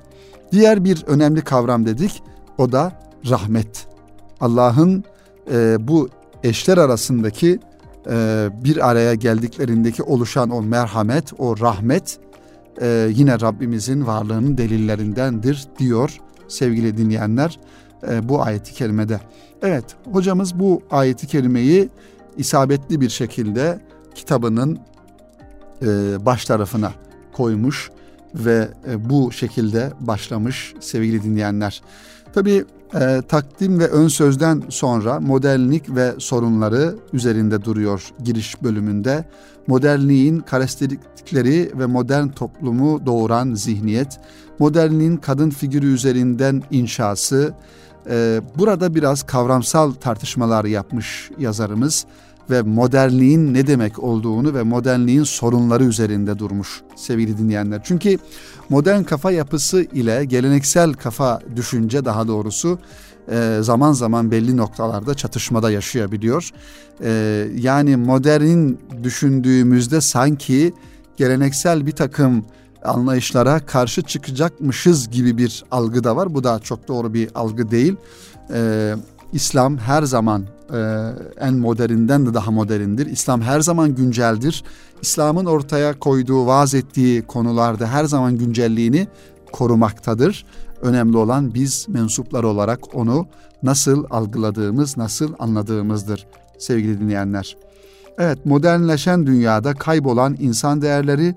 Diğer 0.51 0.83
bir 0.83 1.03
önemli 1.07 1.41
kavram 1.41 1.85
dedik 1.85 2.23
o 2.57 2.71
da 2.71 2.91
rahmet. 3.29 3.87
Allah'ın 4.39 5.03
e, 5.51 5.87
bu 5.87 6.09
eşler 6.43 6.77
arasındaki 6.77 7.59
e, 8.09 8.49
bir 8.63 8.89
araya 8.89 9.13
geldiklerindeki 9.13 10.03
oluşan 10.03 10.49
o 10.49 10.61
merhamet, 10.61 11.33
o 11.37 11.59
rahmet 11.59 12.19
e, 12.81 13.07
yine 13.11 13.41
Rabbimizin 13.41 14.07
varlığının 14.07 14.57
delillerindendir 14.57 15.67
diyor 15.79 16.17
sevgili 16.47 16.97
dinleyenler 16.97 17.59
e, 18.09 18.29
bu 18.29 18.41
ayeti 18.41 18.73
kerimede. 18.73 19.19
Evet 19.61 19.85
hocamız 20.11 20.59
bu 20.59 20.81
ayeti 20.91 21.27
kerimeyi 21.27 21.89
isabetli 22.37 23.01
bir 23.01 23.09
şekilde 23.09 23.79
kitabının 24.15 24.79
e, 25.81 25.87
baş 26.25 26.45
tarafına 26.45 26.91
koymuş 27.33 27.91
ve 28.35 28.67
e, 28.89 29.09
bu 29.09 29.31
şekilde 29.31 29.91
başlamış 29.99 30.73
sevgili 30.79 31.23
dinleyenler. 31.23 31.81
Tabi 32.33 32.65
e, 32.95 33.21
takdim 33.27 33.79
ve 33.79 33.87
ön 33.87 34.07
sözden 34.07 34.63
sonra 34.69 35.19
modernlik 35.19 35.95
ve 35.95 36.13
sorunları 36.17 36.95
üzerinde 37.13 37.63
duruyor 37.63 38.11
giriş 38.23 38.63
bölümünde. 38.63 39.25
Modernliğin 39.67 40.39
karakteristikleri 40.39 41.71
ve 41.79 41.85
modern 41.85 42.27
toplumu 42.27 43.05
doğuran 43.05 43.53
zihniyet, 43.53 44.19
modernliğin 44.59 45.17
kadın 45.17 45.49
figürü 45.49 45.93
üzerinden 45.93 46.63
inşası, 46.71 47.53
e, 48.09 48.41
burada 48.57 48.95
biraz 48.95 49.23
kavramsal 49.23 49.91
tartışmalar 49.91 50.65
yapmış 50.65 51.31
yazarımız 51.39 52.05
ve 52.51 52.61
modernliğin 52.61 53.53
ne 53.53 53.67
demek 53.67 53.99
olduğunu 53.99 54.53
ve 54.53 54.63
modernliğin 54.63 55.23
sorunları 55.23 55.83
üzerinde 55.83 56.39
durmuş 56.39 56.81
sevgili 56.95 57.37
dinleyenler. 57.37 57.81
Çünkü 57.83 58.17
modern 58.69 59.03
kafa 59.03 59.31
yapısı 59.31 59.81
ile 59.81 60.25
geleneksel 60.25 60.93
kafa 60.93 61.41
düşünce 61.55 62.05
daha 62.05 62.27
doğrusu 62.27 62.79
e, 63.31 63.57
zaman 63.61 63.93
zaman 63.93 64.31
belli 64.31 64.57
noktalarda 64.57 65.13
çatışmada 65.13 65.71
yaşayabiliyor. 65.71 66.49
E, 67.03 67.11
yani 67.55 67.95
modernin 67.97 68.79
düşündüğümüzde 69.03 70.01
sanki 70.01 70.73
geleneksel 71.17 71.85
bir 71.85 71.91
takım 71.91 72.45
anlayışlara 72.83 73.59
karşı 73.59 74.01
çıkacakmışız 74.01 75.09
gibi 75.09 75.37
bir 75.37 75.63
algı 75.71 76.03
da 76.03 76.15
var. 76.15 76.33
Bu 76.33 76.43
da 76.43 76.59
çok 76.59 76.87
doğru 76.87 77.13
bir 77.13 77.29
algı 77.35 77.71
değil. 77.71 77.95
Ee, 78.53 78.95
İslam 79.33 79.77
her 79.77 80.03
zaman 80.03 80.45
e, 80.73 81.09
en 81.39 81.53
moderninden 81.53 82.25
de 82.25 82.33
daha 82.33 82.51
moderndir. 82.51 83.05
İslam 83.05 83.41
her 83.41 83.59
zaman 83.59 83.95
günceldir. 83.95 84.63
İslam'ın 85.01 85.45
ortaya 85.45 85.99
koyduğu, 85.99 86.45
vaaz 86.45 86.73
ettiği 86.73 87.21
konularda 87.21 87.87
her 87.87 88.05
zaman 88.05 88.37
güncelliğini 88.37 89.07
korumaktadır. 89.51 90.45
Önemli 90.81 91.17
olan 91.17 91.53
biz 91.53 91.85
mensuplar 91.89 92.43
olarak 92.43 92.95
onu 92.95 93.27
nasıl 93.63 94.05
algıladığımız, 94.09 94.97
nasıl 94.97 95.33
anladığımızdır 95.39 96.27
sevgili 96.57 96.99
dinleyenler. 96.99 97.57
Evet 98.17 98.45
modernleşen 98.45 99.27
dünyada 99.27 99.73
kaybolan 99.73 100.37
insan 100.39 100.81
değerleri 100.81 101.35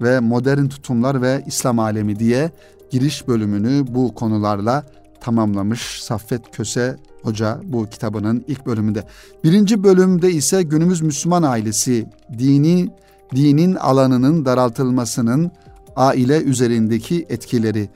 ve 0.00 0.20
modern 0.20 0.66
tutumlar 0.66 1.22
ve 1.22 1.44
İslam 1.46 1.78
alemi 1.78 2.18
diye 2.18 2.50
giriş 2.90 3.28
bölümünü 3.28 3.94
bu 3.94 4.14
konularla 4.14 4.84
tamamlamış 5.20 6.02
Saffet 6.02 6.50
Köse 6.52 6.96
Hoca 7.22 7.60
bu 7.64 7.86
kitabının 7.86 8.44
ilk 8.48 8.66
bölümünde. 8.66 9.04
Birinci 9.44 9.84
bölümde 9.84 10.30
ise 10.30 10.62
günümüz 10.62 11.00
Müslüman 11.00 11.42
ailesi 11.42 12.06
dini 12.38 12.90
dinin 13.34 13.74
alanının 13.74 14.44
daraltılmasının 14.44 15.50
aile 15.96 16.42
üzerindeki 16.42 17.26
etkileri. 17.28 17.88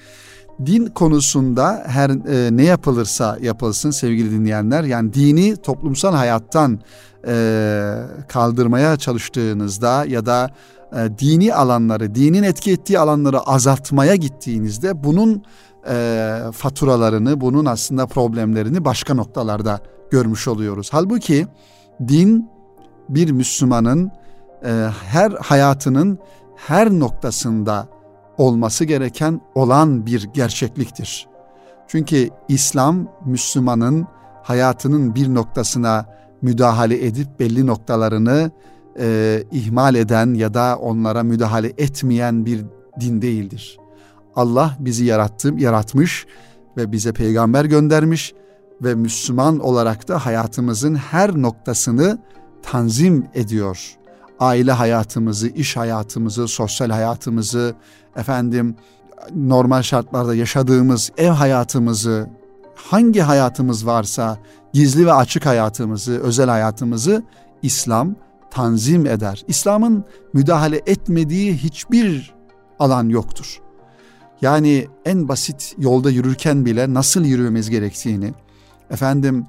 din 0.66 0.86
konusunda 0.86 1.84
her 1.86 2.10
e, 2.10 2.56
ne 2.56 2.64
yapılırsa 2.64 3.38
yapılsın 3.42 3.90
sevgili 3.90 4.30
dinleyenler 4.30 4.84
yani 4.84 5.14
dini 5.14 5.56
toplumsal 5.56 6.14
hayattan 6.14 6.80
e, 7.26 7.94
kaldırmaya 8.28 8.96
çalıştığınızda 8.96 10.04
ya 10.08 10.26
da 10.26 10.50
e, 10.92 11.18
dini 11.18 11.54
alanları, 11.54 12.14
dinin 12.14 12.42
etki 12.42 12.72
ettiği 12.72 12.98
alanları 12.98 13.40
azaltmaya 13.40 14.14
gittiğinizde 14.14 15.04
bunun 15.04 15.42
e, 15.88 16.38
faturalarını, 16.52 17.40
bunun 17.40 17.64
aslında 17.64 18.06
problemlerini 18.06 18.84
başka 18.84 19.14
noktalarda 19.14 19.80
görmüş 20.10 20.48
oluyoruz. 20.48 20.88
Halbuki 20.92 21.46
din 22.08 22.50
bir 23.08 23.30
Müslümanın 23.30 24.10
e, 24.64 24.70
her 25.08 25.30
hayatının 25.30 26.18
her 26.56 26.90
noktasında 26.90 27.88
olması 28.38 28.84
gereken 28.84 29.40
olan 29.54 30.06
bir 30.06 30.28
gerçekliktir. 30.34 31.26
Çünkü 31.88 32.30
İslam 32.48 33.08
Müslümanın 33.24 34.06
hayatının 34.42 35.14
bir 35.14 35.34
noktasına 35.34 36.06
müdahale 36.42 37.06
edip 37.06 37.40
belli 37.40 37.66
noktalarını 37.66 38.50
e, 38.98 39.42
ihmal 39.52 39.94
eden 39.94 40.34
ya 40.34 40.54
da 40.54 40.76
onlara 40.76 41.22
müdahale 41.22 41.72
etmeyen 41.78 42.46
bir 42.46 42.64
din 43.00 43.22
değildir. 43.22 43.78
Allah 44.36 44.76
bizi 44.78 45.04
yarattı, 45.04 45.54
yaratmış 45.58 46.26
ve 46.76 46.92
bize 46.92 47.12
peygamber 47.12 47.64
göndermiş 47.64 48.34
ve 48.82 48.94
Müslüman 48.94 49.58
olarak 49.58 50.08
da 50.08 50.26
hayatımızın 50.26 50.94
her 50.94 51.36
noktasını 51.36 52.18
tanzim 52.62 53.26
ediyor. 53.34 53.96
Aile 54.40 54.72
hayatımızı, 54.72 55.48
iş 55.48 55.76
hayatımızı, 55.76 56.48
sosyal 56.48 56.90
hayatımızı, 56.90 57.74
efendim 58.16 58.76
normal 59.34 59.82
şartlarda 59.82 60.34
yaşadığımız 60.34 61.10
ev 61.16 61.30
hayatımızı, 61.30 62.30
hangi 62.74 63.20
hayatımız 63.20 63.86
varsa 63.86 64.38
gizli 64.72 65.06
ve 65.06 65.12
açık 65.12 65.46
hayatımızı, 65.46 66.20
özel 66.20 66.48
hayatımızı 66.48 67.22
İslam 67.62 68.14
tanzim 68.50 69.06
eder. 69.06 69.44
İslam'ın 69.48 70.04
müdahale 70.32 70.82
etmediği 70.86 71.56
hiçbir 71.56 72.34
alan 72.78 73.08
yoktur. 73.08 73.65
Yani 74.42 74.86
en 75.04 75.28
basit 75.28 75.74
yolda 75.78 76.10
yürürken 76.10 76.66
bile 76.66 76.94
nasıl 76.94 77.24
yürümemiz 77.24 77.70
gerektiğini, 77.70 78.34
efendim 78.90 79.46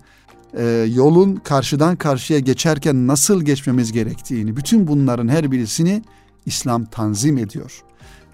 e, 0.57 0.65
yolun 0.93 1.35
karşıdan 1.35 1.95
karşıya 1.95 2.39
geçerken 2.39 3.07
nasıl 3.07 3.41
geçmemiz 3.41 3.91
gerektiğini, 3.91 4.57
bütün 4.57 4.87
bunların 4.87 5.27
her 5.27 5.51
birisini 5.51 6.01
İslam 6.45 6.85
tanzim 6.85 7.37
ediyor. 7.37 7.83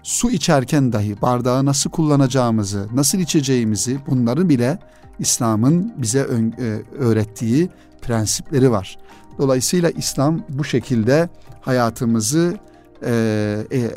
Su 0.02 0.30
içerken 0.30 0.92
dahi 0.92 1.22
bardağı 1.22 1.64
nasıl 1.64 1.90
kullanacağımızı, 1.90 2.88
nasıl 2.94 3.18
içeceğimizi 3.18 3.98
bunları 4.06 4.48
bile 4.48 4.78
İslam'ın 5.18 5.92
bize 5.96 6.18
e, 6.18 6.82
öğrettiği 6.98 7.68
prensipleri 8.02 8.70
var. 8.70 8.98
Dolayısıyla 9.38 9.90
İslam 9.90 10.40
bu 10.48 10.64
şekilde 10.64 11.28
hayatımızı 11.60 12.58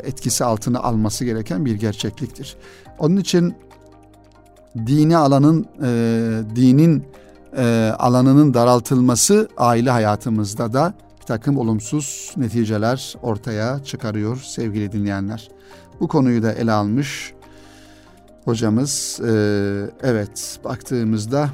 etkisi 0.04 0.44
altına 0.44 0.80
alması 0.80 1.24
gereken 1.24 1.64
bir 1.64 1.74
gerçekliktir. 1.74 2.56
Onun 2.98 3.16
için 3.16 3.54
dini 4.86 5.16
alanın 5.16 5.66
e, 5.82 5.90
dinin 6.56 7.04
e, 7.56 7.92
alanının 7.98 8.54
daraltılması 8.54 9.48
aile 9.56 9.90
hayatımızda 9.90 10.72
da 10.72 10.94
bir 11.20 11.26
takım 11.26 11.58
olumsuz 11.58 12.32
neticeler 12.36 13.14
ortaya 13.22 13.84
çıkarıyor 13.84 14.36
sevgili 14.36 14.92
dinleyenler. 14.92 15.48
Bu 16.00 16.08
konuyu 16.08 16.42
da 16.42 16.52
ele 16.52 16.72
almış 16.72 17.32
hocamız. 18.44 19.20
E, 19.20 19.30
evet 20.02 20.60
baktığımızda 20.64 21.50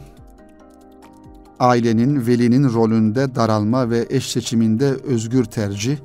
ailenin, 1.58 2.26
velinin 2.26 2.72
rolünde 2.72 3.34
daralma 3.34 3.90
ve 3.90 4.06
eş 4.10 4.30
seçiminde 4.30 4.86
özgür 4.86 5.44
tercih, 5.44 5.96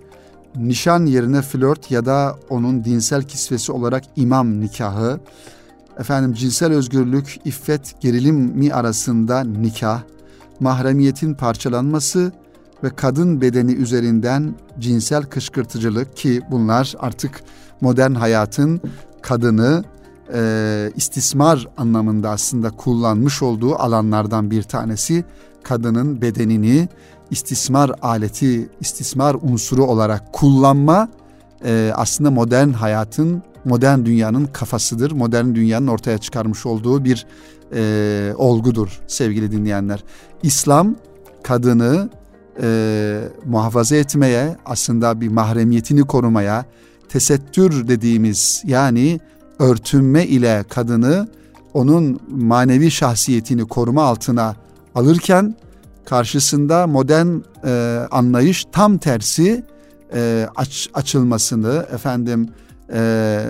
nişan 0.55 1.05
yerine 1.05 1.41
flört 1.41 1.91
ya 1.91 2.05
da 2.05 2.35
onun 2.49 2.83
dinsel 2.83 3.23
kisvesi 3.23 3.71
olarak 3.71 4.03
imam 4.15 4.59
nikahı, 4.59 5.19
efendim 5.99 6.33
cinsel 6.33 6.73
özgürlük, 6.73 7.39
iffet, 7.45 8.01
gerilim 8.01 8.35
mi 8.35 8.73
arasında 8.73 9.43
nikah, 9.43 10.01
mahremiyetin 10.59 11.33
parçalanması 11.33 12.31
ve 12.83 12.89
kadın 12.89 13.41
bedeni 13.41 13.73
üzerinden 13.73 14.55
cinsel 14.79 15.23
kışkırtıcılık 15.23 16.17
ki 16.17 16.41
bunlar 16.51 16.95
artık 16.99 17.41
modern 17.81 18.13
hayatın 18.13 18.81
kadını 19.21 19.83
e, 20.33 20.91
istismar 20.95 21.67
anlamında 21.77 22.29
aslında 22.29 22.69
kullanmış 22.69 23.41
olduğu 23.41 23.75
alanlardan 23.75 24.51
bir 24.51 24.63
tanesi 24.63 25.25
kadının 25.63 26.21
bedenini 26.21 26.89
istismar 27.31 27.91
aleti, 28.01 28.69
istismar 28.81 29.35
unsuru 29.41 29.85
olarak 29.85 30.33
kullanma 30.33 31.09
e, 31.65 31.91
aslında 31.95 32.31
modern 32.31 32.69
hayatın, 32.69 33.43
modern 33.65 34.05
dünyanın 34.05 34.45
kafasıdır. 34.45 35.11
Modern 35.11 35.55
dünyanın 35.55 35.87
ortaya 35.87 36.17
çıkarmış 36.17 36.65
olduğu 36.65 37.05
bir 37.05 37.25
e, 37.73 38.33
olgudur 38.37 38.99
sevgili 39.07 39.51
dinleyenler. 39.51 40.03
İslam 40.43 40.95
kadını 41.43 42.09
e, 42.61 43.21
muhafaza 43.45 43.95
etmeye, 43.95 44.57
aslında 44.65 45.21
bir 45.21 45.27
mahremiyetini 45.27 46.01
korumaya, 46.01 46.65
tesettür 47.09 47.87
dediğimiz 47.87 48.63
yani 48.65 49.19
örtünme 49.59 50.25
ile 50.25 50.63
kadını 50.69 51.27
onun 51.73 52.19
manevi 52.29 52.91
şahsiyetini 52.91 53.67
koruma 53.67 54.03
altına 54.03 54.55
alırken 54.95 55.55
karşısında 56.09 56.87
modern 56.87 57.27
e, 57.65 57.99
anlayış 58.11 58.65
tam 58.71 58.97
tersi 58.97 59.63
e, 60.13 60.47
aç, 60.55 60.89
açılmasını 60.93 61.85
efendim 61.93 62.49
e, 62.93 63.41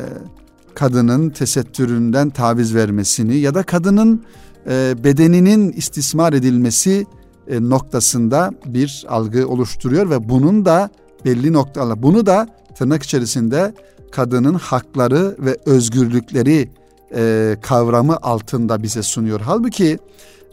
kadının 0.76 1.30
tesettüründen 1.30 2.30
taviz 2.30 2.76
vermesini 2.76 3.38
ya 3.38 3.54
da 3.54 3.64
kadının 3.64 4.26
e, 4.70 4.96
bedeninin 5.04 5.72
istismar 5.72 6.34
edilmesi 6.34 7.06
e, 7.48 7.70
noktasında 7.70 8.52
bir 8.66 9.06
algı 9.10 9.48
oluşturuyor 9.48 10.10
ve 10.10 10.30
bunun 10.30 10.66
da 10.66 10.90
belli 11.26 11.54
noktalar 11.54 12.04
bunu 12.04 12.26
da 12.26 12.48
tırnak 12.78 13.04
içerisinde 13.04 13.74
kadının 14.12 14.54
hakları 14.54 15.36
ve 15.40 15.58
özgürlükleri 15.66 16.70
e, 17.16 17.56
kavramı 17.62 18.18
altında 18.22 18.84
bize 18.84 19.04
sunuyor. 19.04 19.42
Halbuki 19.44 20.00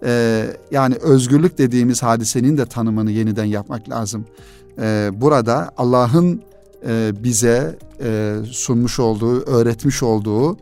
e, 0.04 0.44
yani 0.70 0.94
özgürlük 0.94 1.58
dediğimiz 1.58 2.02
hadisenin 2.02 2.58
de 2.58 2.66
tanımını 2.66 3.10
yeniden 3.10 3.44
yapmak 3.44 3.88
lazım. 3.90 4.24
E, 4.78 5.10
burada 5.14 5.70
Allah'ın 5.76 6.42
e, 6.86 7.12
bize 7.24 7.78
e, 8.02 8.36
sunmuş 8.50 8.98
olduğu, 8.98 9.40
öğretmiş 9.40 10.02
olduğu 10.02 10.56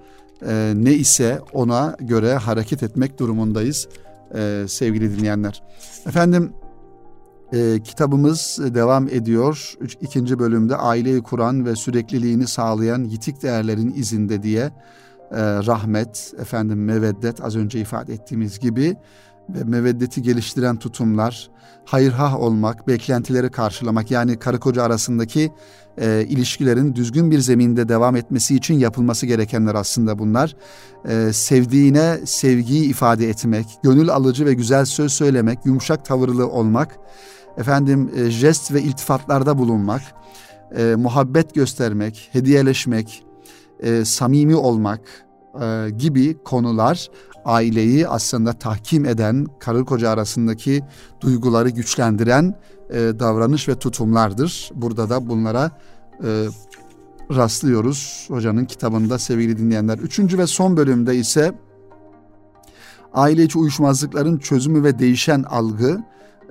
e, 0.47 0.73
ne 0.77 0.93
ise 0.93 1.41
ona 1.53 1.97
göre 2.01 2.35
hareket 2.35 2.83
etmek 2.83 3.19
durumundayız 3.19 3.89
e, 4.35 4.65
sevgili 4.69 5.19
dinleyenler. 5.19 5.63
Efendim 6.07 6.53
e, 7.53 7.81
kitabımız 7.85 8.59
devam 8.75 9.09
ediyor. 9.09 9.75
Üç, 9.81 9.97
ikinci 10.01 10.39
bölümde 10.39 10.77
aileyi 10.77 11.23
kuran 11.23 11.67
ve 11.67 11.77
sürekliliğini 11.77 12.47
sağlayan 12.47 13.05
yitik 13.05 13.43
değerlerin 13.43 13.95
izinde 13.97 14.43
diye 14.43 14.71
rahmet, 15.33 16.33
efendim 16.39 16.85
meveddet 16.85 17.45
az 17.45 17.57
önce 17.57 17.81
ifade 17.81 18.15
ettiğimiz 18.15 18.59
gibi 18.59 18.97
ve 19.49 19.65
meveddeti 19.65 20.23
geliştiren 20.23 20.77
tutumlar, 20.77 21.51
hayırhah 21.85 22.41
olmak, 22.41 22.89
beklentileri 22.89 23.51
karşılamak 23.51 24.11
yani 24.11 24.39
karı 24.39 24.61
koca 24.61 24.83
arasındaki 24.83 25.53
e, 25.99 26.27
ilişkilerin 26.29 26.95
düzgün 26.95 27.31
bir 27.31 27.39
zeminde 27.39 27.89
devam 27.89 28.17
etmesi 28.17 28.57
için 28.57 28.75
yapılması 28.75 29.27
gerekenler 29.27 29.75
aslında 29.75 30.19
bunlar. 30.19 30.57
E, 31.09 31.33
sevdiğine 31.33 32.19
sevgiyi 32.25 32.91
ifade 32.91 33.29
etmek, 33.29 33.67
gönül 33.83 34.11
alıcı 34.11 34.47
ve 34.47 34.55
güzel 34.55 34.85
söz 34.85 35.13
söylemek, 35.13 35.59
yumuşak 35.67 36.05
tavırlı 36.05 36.49
olmak, 36.49 36.99
efendim 37.59 38.11
e, 38.17 38.31
jest 38.31 38.73
ve 38.73 38.83
iltifatlarda 38.83 39.59
bulunmak, 39.59 40.03
e, 40.77 40.95
muhabbet 40.95 41.55
göstermek, 41.55 42.29
hediyeleşmek, 42.33 43.25
e, 43.85 44.05
samimi 44.05 44.57
olmak 44.57 45.01
e, 45.61 45.91
gibi 45.91 46.39
konular 46.45 47.11
aileyi 47.45 48.09
aslında 48.09 48.53
tahkim 48.53 49.05
eden, 49.05 49.47
karı 49.59 49.85
koca 49.85 50.11
arasındaki 50.11 50.83
duyguları 51.21 51.69
güçlendiren 51.69 52.55
e, 52.91 52.95
davranış 52.95 53.69
ve 53.69 53.75
tutumlardır. 53.75 54.71
Burada 54.75 55.11
da 55.11 55.29
bunlara 55.29 55.71
e, 56.25 56.47
rastlıyoruz 57.35 58.27
hocanın 58.29 58.65
kitabında 58.65 59.19
sevgili 59.19 59.59
dinleyenler. 59.59 59.99
Üçüncü 59.99 60.39
ve 60.39 60.47
son 60.47 60.77
bölümde 60.77 61.17
ise 61.17 61.53
aile 63.15 63.43
içi 63.43 63.59
uyuşmazlıkların 63.59 64.39
çözümü 64.39 64.83
ve 64.83 64.99
değişen 64.99 65.43
algı. 65.43 66.03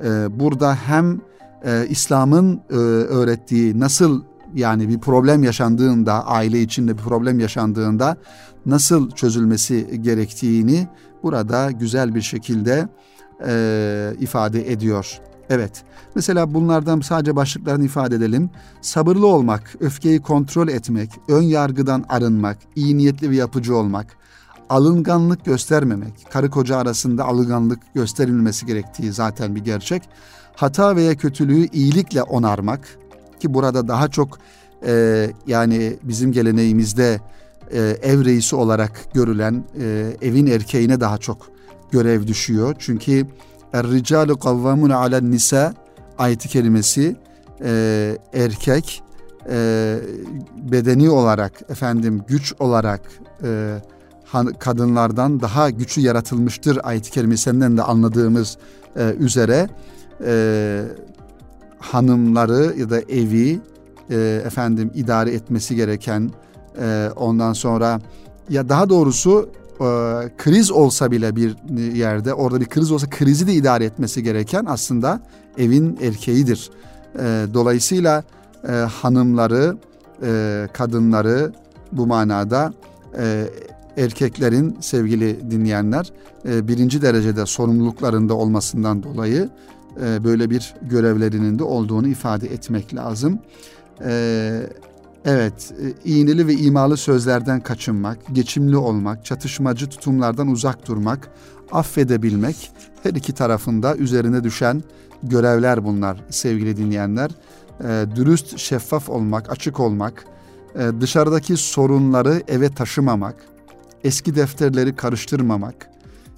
E, 0.04 0.39
burada 0.39 0.76
hem 0.76 1.22
e, 1.65 1.88
İslam'ın 1.89 2.62
e, 2.69 2.76
öğrettiği 2.76 3.80
nasıl 3.80 4.24
yani 4.55 4.89
bir 4.89 4.99
problem 4.99 5.43
yaşandığında 5.43 6.27
aile 6.27 6.61
içinde 6.61 6.97
bir 6.97 7.03
problem 7.03 7.39
yaşandığında 7.39 8.17
nasıl 8.65 9.11
çözülmesi 9.11 10.01
gerektiğini 10.01 10.87
burada 11.23 11.71
güzel 11.71 12.15
bir 12.15 12.21
şekilde 12.21 12.87
e, 13.47 14.13
ifade 14.19 14.71
ediyor. 14.71 15.19
Evet. 15.49 15.83
Mesela 16.15 16.53
bunlardan 16.53 17.01
sadece 17.01 17.35
başlıklarını 17.35 17.85
ifade 17.85 18.15
edelim. 18.15 18.49
Sabırlı 18.81 19.27
olmak, 19.27 19.75
öfkeyi 19.79 20.21
kontrol 20.21 20.67
etmek, 20.67 21.09
ön 21.27 21.41
yargıdan 21.41 22.05
arınmak, 22.09 22.57
iyi 22.75 22.97
niyetli 22.97 23.29
ve 23.29 23.35
yapıcı 23.35 23.75
olmak, 23.75 24.17
alınganlık 24.69 25.45
göstermemek, 25.45 26.13
karı 26.31 26.49
koca 26.49 26.77
arasında 26.77 27.25
alınganlık 27.25 27.79
gösterilmesi 27.93 28.65
gerektiği 28.65 29.11
zaten 29.11 29.55
bir 29.55 29.63
gerçek. 29.63 30.03
Hata 30.55 30.95
veya 30.95 31.15
kötülüğü 31.17 31.67
iyilikle 31.67 32.23
onarmak 32.23 32.97
ki 33.43 33.53
burada 33.53 33.88
daha 33.88 34.08
çok 34.08 34.38
e, 34.86 35.29
yani 35.47 35.97
bizim 36.03 36.32
geleneğimizde 36.32 37.19
e, 37.71 37.79
ev 37.82 38.25
reisi 38.25 38.56
olarak 38.56 39.13
görülen 39.13 39.63
e, 39.79 40.17
evin 40.21 40.47
erkeğine 40.47 40.99
daha 40.99 41.17
çok 41.17 41.38
görev 41.91 42.27
düşüyor. 42.27 42.75
Çünkü 42.79 43.27
Er-ricalu 43.73 44.39
kavvamun 44.39 44.89
alen 44.89 45.32
nisa 45.32 45.73
ayeti 46.17 46.49
kelimesi 46.49 47.15
e, 47.63 48.17
erkek 48.34 49.03
e, 49.49 49.97
bedeni 50.58 51.10
olarak 51.10 51.53
efendim 51.69 52.21
güç 52.27 52.53
olarak 52.60 53.01
e, 53.43 53.77
kadınlardan 54.60 55.41
daha 55.41 55.69
güçlü 55.69 56.01
yaratılmıştır 56.01 56.79
ayet-i 56.84 57.12
kerimesinden 57.12 57.77
de 57.77 57.84
anladığımız 57.84 58.58
e, 58.95 59.13
üzere 59.19 59.69
e, 60.25 60.84
hanımları 61.84 62.80
ya 62.80 62.89
da 62.89 63.02
evi 63.02 63.60
e, 64.10 64.41
efendim 64.46 64.91
idare 64.96 65.32
etmesi 65.34 65.76
gereken 65.76 66.32
e, 66.82 67.10
ondan 67.15 67.54
sonra 67.54 68.02
ya 68.50 68.69
daha 68.69 68.89
doğrusu 68.89 69.50
e, 69.74 69.86
kriz 70.38 70.72
olsa 70.72 71.12
bile 71.12 71.36
bir 71.36 71.56
yerde 71.93 72.34
orada 72.34 72.62
bir 72.62 72.65
kriz 72.65 72.91
olsa 72.91 73.10
krizi 73.10 73.48
de 73.48 73.54
idare 73.54 73.86
etmesi 73.86 74.24
gereken 74.24 74.65
aslında 74.67 75.22
evin 75.58 75.98
erkeğidir. 76.02 76.69
E, 77.19 77.46
dolayısıyla 77.54 78.24
e, 78.67 78.72
hanımları, 78.72 79.78
e, 80.24 80.67
kadınları 80.74 81.54
bu 81.91 82.08
manada 82.08 82.74
e, 83.17 83.48
erkeklerin 83.98 84.78
sevgili 84.80 85.52
dinleyenler 85.52 86.12
e, 86.46 86.67
birinci 86.67 87.02
derecede 87.02 87.46
sorumluluklarında 87.46 88.34
olmasından 88.34 89.04
dolayı 89.04 89.50
e, 90.01 90.23
böyle 90.23 90.49
bir 90.49 90.73
görevlerinin 90.82 91.60
de 91.60 91.63
olduğunu 91.63 92.08
ifade 92.08 92.47
etmek 92.47 92.95
lazım. 92.95 93.39
E, 94.06 94.63
Evet, 95.25 95.73
e, 95.82 96.10
iğneli 96.10 96.47
ve 96.47 96.53
imalı 96.53 96.97
sözlerden 96.97 97.60
kaçınmak, 97.60 98.17
geçimli 98.32 98.77
olmak, 98.77 99.25
çatışmacı 99.25 99.89
tutumlardan 99.89 100.47
uzak 100.47 100.88
durmak, 100.88 101.29
affedebilmek 101.71 102.71
her 103.03 103.13
iki 103.13 103.34
tarafında 103.34 103.95
üzerine 103.95 104.43
düşen 104.43 104.84
görevler 105.23 105.86
bunlar 105.86 106.23
sevgili 106.29 106.77
dinleyenler. 106.77 107.32
Dürüst, 108.15 108.58
şeffaf 108.58 109.10
olmak, 109.10 109.51
açık 109.51 109.79
olmak, 109.79 110.25
e, 110.75 110.91
dışarıdaki 111.01 111.58
sorunları 111.58 112.43
eve 112.47 112.69
taşımamak, 112.69 113.36
eski 114.03 114.36
defterleri 114.36 114.95
karıştırmamak, 114.95 115.89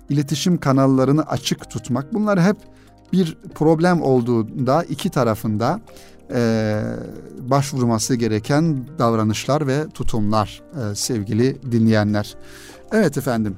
iletişim 0.10 0.58
kanallarını 0.58 1.24
açık 1.24 1.70
tutmak 1.70 2.14
bunlar 2.14 2.42
hep 2.42 2.58
bir 3.14 3.38
problem 3.56 4.02
olduğunda 4.02 4.84
iki 4.84 5.10
tarafında 5.10 5.82
e, 6.34 6.82
başvurması 7.42 8.16
gereken 8.16 8.86
davranışlar 9.00 9.68
ve 9.68 9.90
tutumlar 9.90 10.62
e, 10.92 10.96
sevgili 10.96 11.72
dinleyenler. 11.72 12.36
Evet 12.92 13.18
efendim 13.18 13.58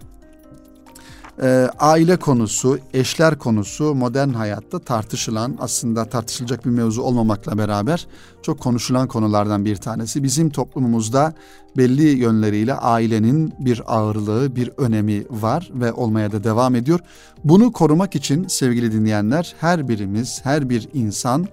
e, 1.42 1.70
aile 1.80 2.18
konusu, 2.18 2.80
eşler 2.94 3.40
konusu 3.40 3.96
modern 3.96 4.30
hayatta 4.30 4.80
tartışılan 4.80 5.58
aslında 5.60 6.06
tartışılacak 6.06 6.66
bir 6.66 6.70
mevzu 6.70 7.02
olmamakla 7.02 7.58
beraber 7.58 8.08
çok 8.42 8.60
konuşulan 8.60 9.08
konulardan 9.08 9.66
bir 9.66 9.76
tanesi. 9.76 10.24
Bizim 10.24 10.50
toplumumuzda 10.50 11.34
belli 11.78 12.04
yönleriyle 12.04 12.74
ailenin 12.74 13.54
bir 13.60 13.82
ağırlığı, 13.88 14.56
bir 14.56 14.72
önemi 14.78 15.24
var 15.30 15.70
ve 15.74 15.94
olmaya 15.94 16.32
da 16.32 16.44
devam 16.44 16.76
ediyor. 16.76 17.00
Bunu 17.44 17.72
korumak 17.72 18.16
için 18.16 18.48
sevgili 18.48 18.92
dinleyenler 18.92 19.56
her 19.60 19.88
birimiz, 19.88 20.40
her 20.44 20.70
bir 20.70 20.90
insan 20.94 21.48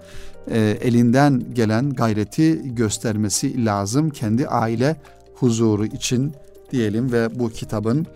e, 0.50 0.58
elinden 0.60 1.42
gelen 1.54 1.90
gayreti 1.90 2.74
göstermesi 2.74 3.64
lazım 3.64 4.10
kendi 4.10 4.48
aile 4.48 4.96
huzuru 5.34 5.86
için 5.86 6.32
diyelim 6.72 7.12
ve 7.12 7.38
bu 7.38 7.50
kitabın 7.50 8.06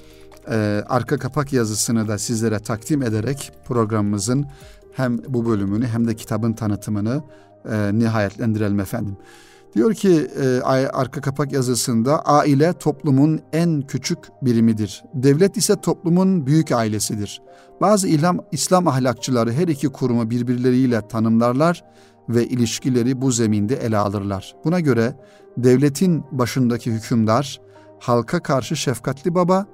e, 0.51 0.85
arka 0.89 1.19
kapak 1.19 1.53
yazısını 1.53 2.09
da 2.09 2.19
sizlere 2.19 2.59
takdim 2.59 3.03
ederek 3.03 3.53
programımızın 3.65 4.47
hem 4.93 5.19
bu 5.29 5.47
bölümünü 5.47 5.87
hem 5.87 6.09
de 6.09 6.17
kitabın 6.17 6.53
tanıtımını 6.53 7.23
e, 7.71 7.99
nihayetlendirelim 7.99 8.81
efendim. 8.81 9.17
Diyor 9.75 9.95
ki 9.95 10.31
e, 10.43 10.61
arka 10.93 11.21
kapak 11.21 11.53
yazısında 11.53 12.23
aile 12.23 12.73
toplumun 12.73 13.41
en 13.53 13.83
küçük 13.83 14.19
birimidir. 14.43 15.05
Devlet 15.15 15.57
ise 15.57 15.81
toplumun 15.81 16.47
büyük 16.47 16.73
ailesidir. 16.73 17.43
Bazı 17.81 18.09
İslam, 18.09 18.39
İslam 18.53 18.89
ahlakçıları 18.89 19.53
her 19.53 19.69
iki 19.69 19.89
kurumu 19.89 20.31
birbirleriyle 20.31 21.09
tanımlarlar 21.09 21.85
ve 22.29 22.47
ilişkileri 22.47 23.21
bu 23.21 23.33
zeminde 23.33 23.77
ele 23.77 23.97
alırlar. 23.97 24.55
Buna 24.65 24.81
göre 24.81 25.15
devletin 25.57 26.25
başındaki 26.33 26.93
hükümdar 26.93 27.61
halka 28.01 28.43
karşı 28.43 28.77
şefkatli 28.77 29.35
baba, 29.35 29.67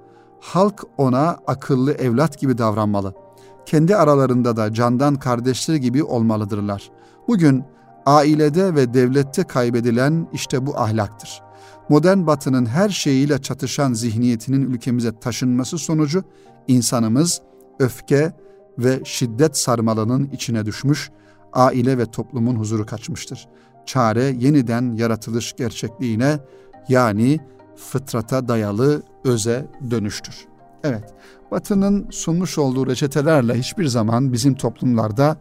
halk 0.45 0.85
ona 0.99 1.39
akıllı 1.47 1.93
evlat 1.93 2.39
gibi 2.39 2.59
davranmalı. 2.59 3.15
Kendi 3.67 3.97
aralarında 3.97 4.57
da 4.57 4.73
candan 4.73 5.15
kardeşleri 5.15 5.81
gibi 5.81 6.05
olmalıdırlar. 6.05 6.91
Bugün 7.29 7.65
ailede 8.07 8.75
ve 8.75 8.95
devlette 8.95 9.45
kaybedilen 9.45 10.29
işte 10.33 10.67
bu 10.67 10.79
ahlaktır. 10.79 11.43
Modern 11.89 12.27
batının 12.27 12.67
her 12.67 12.89
şeyiyle 12.89 13.43
çatışan 13.43 13.93
zihniyetinin 13.93 14.71
ülkemize 14.71 15.19
taşınması 15.19 15.79
sonucu 15.79 16.23
insanımız 16.69 17.43
öfke 17.79 18.33
ve 18.79 19.01
şiddet 19.05 19.57
sarmalının 19.57 20.31
içine 20.33 20.67
düşmüş, 20.67 21.11
aile 21.53 21.99
ve 21.99 22.07
toplumun 22.07 22.57
huzuru 22.57 22.87
kaçmıştır. 22.87 23.49
Çare 23.87 24.25
yeniden 24.25 24.93
yaratılış 24.93 25.53
gerçekliğine 25.53 26.39
yani 26.89 27.41
fıtrata 27.77 28.49
dayalı 28.49 29.03
öze 29.25 29.67
dönüştür. 29.91 30.47
Evet, 30.85 31.15
Batı'nın 31.51 32.07
sunmuş 32.11 32.59
olduğu 32.59 32.87
reçetelerle 32.87 33.55
hiçbir 33.55 33.87
zaman 33.87 34.33
bizim 34.33 34.55
toplumlarda 34.55 35.37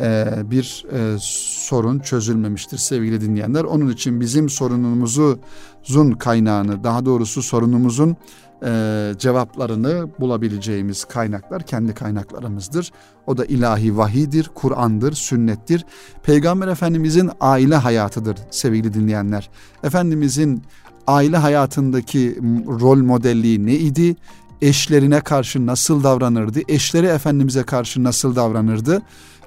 e, 0.00 0.26
bir 0.44 0.84
e, 0.92 1.16
sorun 1.20 1.98
çözülmemiştir 1.98 2.78
sevgili 2.78 3.20
dinleyenler. 3.20 3.64
Onun 3.64 3.88
için 3.88 4.20
bizim 4.20 4.48
sorunumuzun 4.48 6.12
kaynağını, 6.18 6.84
daha 6.84 7.06
doğrusu 7.06 7.42
sorunumuzun 7.42 8.16
e, 8.64 9.12
cevaplarını 9.18 10.08
bulabileceğimiz 10.20 11.04
kaynaklar 11.04 11.62
kendi 11.62 11.94
kaynaklarımızdır. 11.94 12.92
O 13.26 13.36
da 13.36 13.44
ilahi 13.44 13.96
vahidir, 13.96 14.50
Kur'an'dır, 14.54 15.12
sünnettir. 15.12 15.84
Peygamber 16.22 16.68
Efendimizin 16.68 17.30
aile 17.40 17.76
hayatıdır 17.76 18.36
sevgili 18.50 18.94
dinleyenler. 18.94 19.50
Efendimizin 19.84 20.62
aile 21.06 21.36
hayatındaki 21.36 22.38
rol 22.80 22.98
modelliği 22.98 23.66
neydi? 23.66 24.16
Eşlerine 24.62 25.20
karşı 25.20 25.66
nasıl 25.66 26.02
davranırdı? 26.04 26.60
Eşleri 26.68 27.06
Efendimiz'e 27.06 27.62
karşı 27.62 28.04
nasıl 28.04 28.36
davranırdı? 28.36 29.02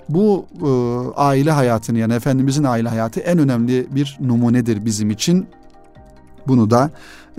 Bu 0.10 0.46
e, 0.62 0.70
aile 1.16 1.52
hayatını 1.52 1.98
yani 2.00 2.14
Efendimizin 2.14 2.64
aile 2.64 2.90
hayatı 2.90 3.20
en 3.20 3.38
önemli 3.38 3.88
bir 3.92 4.18
numunedir 4.22 4.86
bizim 4.86 5.10
için. 5.10 5.48
Bunu 6.48 6.70
da 6.70 6.92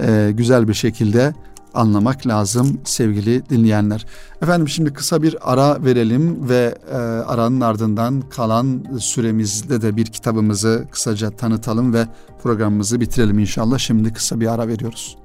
e, 0.02 0.30
güzel 0.34 0.68
bir 0.68 0.74
şekilde 0.74 1.34
anlamak 1.74 2.26
lazım 2.26 2.80
sevgili 2.84 3.50
dinleyenler. 3.50 4.06
Efendim 4.42 4.68
şimdi 4.68 4.92
kısa 4.92 5.22
bir 5.22 5.52
ara 5.52 5.84
verelim 5.84 6.48
ve 6.48 6.74
e, 6.90 6.96
aranın 6.96 7.60
ardından 7.60 8.20
kalan 8.20 8.84
süremizde 8.98 9.82
de 9.82 9.96
bir 9.96 10.06
kitabımızı 10.06 10.84
kısaca 10.90 11.30
tanıtalım 11.30 11.94
ve 11.94 12.06
programımızı 12.42 13.00
bitirelim 13.00 13.38
inşallah. 13.38 13.78
Şimdi 13.78 14.12
kısa 14.12 14.40
bir 14.40 14.46
ara 14.46 14.68
veriyoruz. 14.68 15.16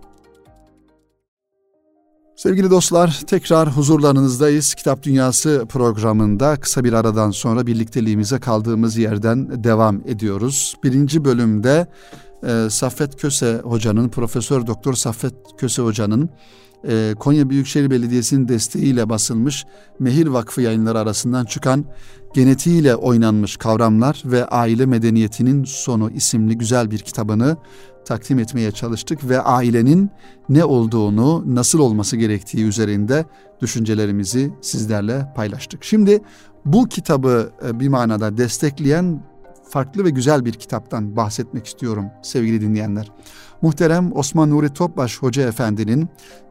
Sevgili 2.35 2.69
dostlar 2.69 3.21
tekrar 3.27 3.69
huzurlarınızdayız. 3.69 4.73
Kitap 4.73 5.03
Dünyası 5.03 5.65
programında 5.69 6.55
kısa 6.55 6.83
bir 6.83 6.93
aradan 6.93 7.31
sonra 7.31 7.67
birlikteliğimize 7.67 8.39
kaldığımız 8.39 8.97
yerden 8.97 9.63
devam 9.63 10.01
ediyoruz. 10.05 10.75
Birinci 10.83 11.25
bölümde 11.25 11.87
e, 12.43 12.69
Saffet 12.69 13.15
Köse 13.15 13.61
Hoca'nın, 13.63 14.09
Profesör 14.09 14.67
Doktor 14.67 14.93
Saffet 14.93 15.33
Köse 15.57 15.81
Hoca'nın 15.81 16.29
e, 16.87 17.13
Konya 17.19 17.49
Büyükşehir 17.49 17.89
Belediyesi'nin 17.89 18.47
desteğiyle 18.47 19.09
basılmış 19.09 19.65
Mehir 19.99 20.27
Vakfı 20.27 20.61
yayınları 20.61 20.99
arasından 20.99 21.45
çıkan 21.45 21.85
Genetiğiyle 22.33 22.95
Oynanmış 22.95 23.57
Kavramlar 23.57 24.23
ve 24.25 24.45
Aile 24.45 24.85
Medeniyetinin 24.85 25.63
Sonu 25.63 26.11
isimli 26.11 26.57
güzel 26.57 26.91
bir 26.91 26.99
kitabını 26.99 27.57
takdim 28.05 28.39
etmeye 28.39 28.71
çalıştık 28.71 29.29
ve 29.29 29.41
ailenin 29.41 30.11
ne 30.49 30.65
olduğunu, 30.65 31.55
nasıl 31.55 31.79
olması 31.79 32.17
gerektiği 32.17 32.65
üzerinde 32.65 33.25
düşüncelerimizi 33.61 34.53
sizlerle 34.61 35.33
paylaştık. 35.35 35.83
Şimdi 35.83 36.21
bu 36.65 36.87
kitabı 36.87 37.51
e, 37.67 37.79
bir 37.79 37.87
manada 37.87 38.37
destekleyen 38.37 39.23
farklı 39.69 40.05
ve 40.05 40.09
güzel 40.09 40.45
bir 40.45 40.53
kitaptan 40.53 41.15
bahsetmek 41.15 41.65
istiyorum 41.65 42.05
sevgili 42.21 42.61
dinleyenler. 42.61 43.11
Muhterem 43.61 44.15
Osman 44.15 44.49
Nuri 44.49 44.73
Topbaş 44.73 45.17
Hoca 45.17 45.47
Efendi'nin 45.47 46.09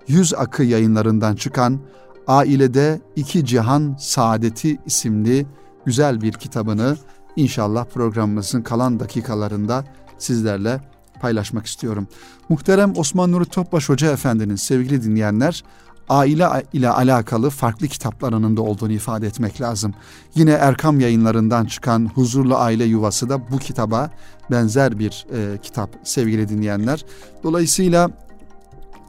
Yüz 0.09 0.35
Akı 0.35 0.63
yayınlarından 0.63 1.37
çıkan 1.37 1.81
Ailede 2.27 3.01
İki 3.17 3.45
Cihan 3.45 3.97
Saadeti 3.99 4.79
isimli 4.87 5.47
güzel 5.85 6.21
bir 6.21 6.33
kitabını 6.33 6.97
inşallah 7.37 7.85
programımızın 7.85 8.63
kalan 8.63 9.01
dakikalarında 9.01 9.85
sizlerle 10.19 10.81
paylaşmak 11.21 11.67
istiyorum. 11.67 12.09
Muhterem 12.49 12.93
Osman 12.97 13.33
Nuri 13.33 13.45
Topbaş 13.45 13.89
Hoca 13.89 14.13
Efendi'nin 14.13 14.57
sevgili 14.57 15.03
dinleyenler 15.03 15.65
aile 16.09 16.47
ile 16.73 16.91
alakalı 16.91 17.51
farklı 17.51 17.89
kitaplarının 17.89 18.57
da 18.57 18.63
olduğunu 18.63 18.93
ifade 18.93 19.27
etmek 19.27 19.61
lazım. 19.61 19.95
Yine 20.35 20.51
Erkam 20.51 21.01
yayınlarından 21.01 21.65
çıkan 21.65 22.11
Huzurlu 22.15 22.57
Aile 22.57 22.85
Yuvası 22.85 23.29
da 23.29 23.51
bu 23.51 23.59
kitaba 23.59 24.11
benzer 24.51 24.99
bir 24.99 25.27
e, 25.33 25.59
kitap 25.63 25.91
sevgili 26.05 26.49
dinleyenler. 26.49 27.05
Dolayısıyla 27.43 28.11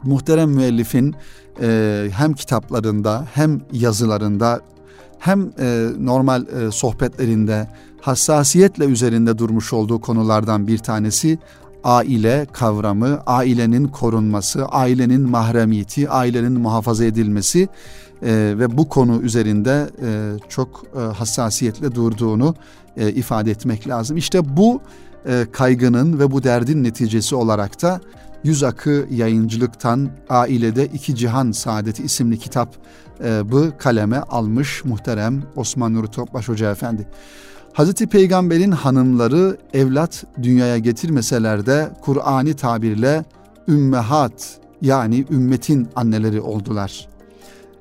muhterem 0.04 0.50
müellifin 0.50 1.16
e, 1.62 2.10
hem 2.12 2.34
kitaplarında 2.34 3.28
hem 3.34 3.62
yazılarında 3.72 4.62
hem 5.20 5.52
e, 5.60 5.88
normal 6.00 6.48
e, 6.48 6.72
sohbetlerinde 6.72 7.68
hassasiyetle 8.02 8.86
üzerinde 8.86 9.38
durmuş 9.38 9.74
olduğu 9.74 10.02
konulardan 10.02 10.68
bir 10.68 10.78
tanesi 10.78 11.40
aile 11.86 12.48
kavramı, 12.52 13.22
ailenin 13.26 13.88
korunması, 13.88 14.66
ailenin 14.66 15.22
mahremiyeti, 15.22 16.10
ailenin 16.10 16.60
muhafaza 16.60 17.06
edilmesi 17.06 17.70
e, 18.22 18.54
ve 18.60 18.78
bu 18.78 18.90
konu 18.90 19.22
üzerinde 19.22 19.90
e, 20.02 20.40
çok 20.50 20.84
e, 20.96 21.00
hassasiyetle 21.00 21.96
durduğunu 21.96 22.56
e, 22.98 23.12
ifade 23.12 23.52
etmek 23.52 23.88
lazım. 23.88 24.18
İşte 24.18 24.58
bu 24.58 24.82
e, 25.28 25.46
kaygının 25.52 26.20
ve 26.20 26.32
bu 26.32 26.44
derdin 26.44 26.84
neticesi 26.84 27.36
olarak 27.36 27.82
da 27.82 28.02
Yüz 28.44 28.64
Akı 28.64 29.08
Yayıncılık'tan 29.12 30.10
Ailede 30.30 30.86
İki 30.86 31.16
Cihan 31.16 31.52
Saadeti 31.52 32.04
isimli 32.04 32.40
kitap 32.40 32.76
e, 33.24 33.52
bu 33.52 33.72
kaleme 33.78 34.18
almış 34.18 34.86
muhterem 34.86 35.44
Osman 35.56 35.94
Nuri 35.94 36.08
Topbaş 36.08 36.48
Hoca 36.48 36.72
Efendi. 36.72 37.08
Hazreti 37.76 38.08
Peygamber'in 38.08 38.72
hanımları 38.72 39.58
evlat 39.74 40.24
dünyaya 40.44 40.78
getirmeseler 40.78 41.66
de 41.66 41.90
Kur'ani 42.02 42.54
tabirle 42.54 43.26
ümmehat 43.68 44.60
yani 44.82 45.26
ümmetin 45.32 45.88
anneleri 45.96 46.42
oldular. 46.42 47.08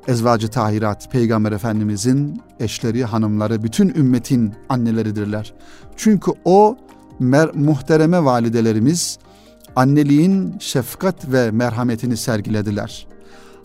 Ezvacı 0.09 0.49
tahirat 0.49 1.13
Peygamber 1.13 1.53
Efendimizin 1.53 2.43
eşleri, 2.61 3.05
hanımları 3.05 3.63
bütün 3.63 3.89
ümmetin 3.89 4.55
anneleridirler. 4.69 5.55
Çünkü 5.97 6.31
o 6.45 6.77
mer 7.19 7.51
muhtereme 7.55 8.25
validelerimiz 8.25 9.19
anneliğin 9.77 10.55
şefkat 10.59 11.33
ve 11.33 11.51
merhametini 11.51 12.17
sergilediler. 12.17 13.07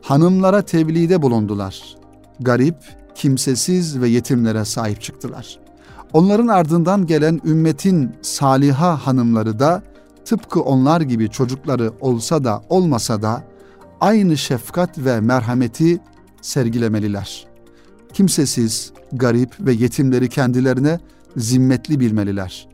Hanımlara 0.01 0.61
tebliğde 0.61 1.21
bulundular. 1.21 1.95
Garip, 2.39 2.77
kimsesiz 3.15 4.01
ve 4.01 4.07
yetimlere 4.09 4.65
sahip 4.65 5.01
çıktılar. 5.01 5.68
Onların 6.13 6.47
ardından 6.47 7.07
gelen 7.07 7.41
ümmetin 7.45 8.11
saliha 8.21 9.07
hanımları 9.07 9.59
da 9.59 9.83
tıpkı 10.25 10.61
onlar 10.61 11.01
gibi 11.01 11.29
çocukları 11.29 11.91
olsa 12.01 12.43
da 12.43 12.61
olmasa 12.69 13.21
da 13.21 13.43
aynı 14.01 14.37
şefkat 14.37 14.97
ve 14.97 15.19
merhameti 15.21 15.99
sergilemeliler. 16.41 17.47
Kimsesiz, 18.13 18.91
garip 19.13 19.55
ve 19.59 19.73
yetimleri 19.73 20.29
kendilerine 20.29 20.99
zimmetli 21.37 21.99
bilmeliler. 21.99 22.67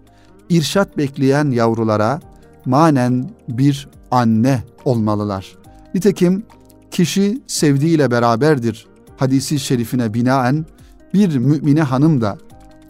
İrşat 0.49 0.97
bekleyen 0.97 1.51
yavrulara 1.51 2.19
manen 2.65 3.29
bir 3.49 3.89
anne 4.11 4.63
olmalılar. 4.85 5.55
Nitekim 5.93 6.43
kişi 6.91 7.41
sevdiğiyle 7.47 8.11
beraberdir 8.11 8.87
hadisi 9.17 9.59
şerifine 9.59 10.13
binaen 10.13 10.65
bir 11.13 11.37
mümine 11.37 11.81
hanım 11.81 12.21
da 12.21 12.37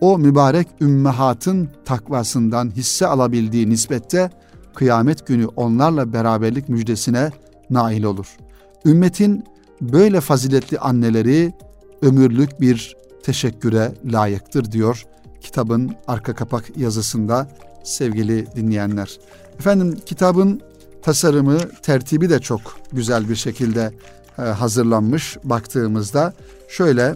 o 0.01 0.17
mübarek 0.17 0.67
ümmehatın 0.81 1.69
takvasından 1.85 2.71
hisse 2.75 3.07
alabildiği 3.07 3.69
nispette 3.69 4.29
kıyamet 4.75 5.27
günü 5.27 5.45
onlarla 5.45 6.13
beraberlik 6.13 6.69
müjdesine 6.69 7.31
nail 7.69 8.03
olur. 8.03 8.37
Ümmetin 8.85 9.43
böyle 9.81 10.21
faziletli 10.21 10.79
anneleri 10.79 11.53
ömürlük 12.01 12.61
bir 12.61 12.95
teşekküre 13.23 13.91
layıktır 14.05 14.71
diyor 14.71 15.05
kitabın 15.41 15.95
arka 16.07 16.35
kapak 16.35 16.77
yazısında 16.77 17.47
sevgili 17.83 18.47
dinleyenler. 18.55 19.19
Efendim 19.59 19.97
kitabın 20.05 20.61
tasarımı, 21.01 21.57
tertibi 21.81 22.29
de 22.29 22.39
çok 22.39 22.61
güzel 22.91 23.29
bir 23.29 23.35
şekilde 23.35 23.91
e, 24.39 24.41
hazırlanmış 24.41 25.37
baktığımızda. 25.43 26.33
Şöyle 26.69 27.15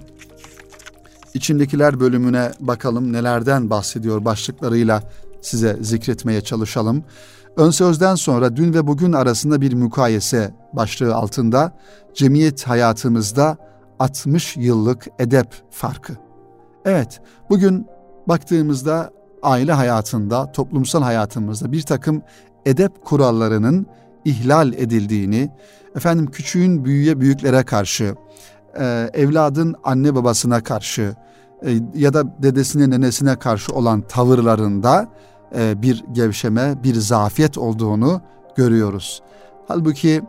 içindekiler 1.34 2.00
bölümüne 2.00 2.52
bakalım 2.60 3.14
nelerden 3.14 3.70
bahsediyor 3.70 4.26
başlıklarıyla 4.26 5.04
size 5.42 5.78
zikretmeye 5.82 6.42
çalışalım. 6.42 7.04
Ön 7.58 7.70
sözden 7.70 8.16
sonra 8.16 8.56
dün 8.56 8.74
ve 8.74 8.88
bugün 8.88 9.14
arasında 9.14 9.62
bir 9.62 9.74
mukayese 9.74 10.54
başlığı 10.74 11.16
altında 11.16 11.78
cemiyet 12.14 12.68
hayatımızda 12.68 13.58
60 14.00 14.58
yıllık 14.58 15.08
edep 15.20 15.48
farkı. 15.72 16.14
Evet, 16.86 17.22
bugün 17.50 17.88
baktığımızda 18.28 19.12
aile 19.44 19.74
hayatında, 19.74 20.52
toplumsal 20.52 21.04
hayatımızda 21.04 21.72
bir 21.72 21.82
takım 21.82 22.22
edep 22.66 23.06
kurallarının 23.06 23.86
ihlal 24.26 24.74
edildiğini, 24.74 25.52
efendim 25.96 26.32
küçüğün 26.32 26.86
büyüğe 26.86 27.20
büyüklere 27.20 27.64
karşı, 27.64 28.16
e, 28.80 29.10
evladın 29.14 29.76
anne 29.84 30.16
babasına 30.16 30.64
karşı 30.64 31.16
e, 31.66 31.72
ya 31.96 32.14
da 32.14 32.44
dedesine 32.44 32.90
nenesine 32.90 33.36
karşı 33.36 33.74
olan 33.74 34.02
tavırlarında 34.02 35.08
e, 35.56 35.82
bir 35.82 36.04
gevşeme, 36.12 36.84
bir 36.84 36.96
zafiyet 36.96 37.58
olduğunu 37.58 38.22
görüyoruz. 38.56 39.22
Halbuki 39.68 40.22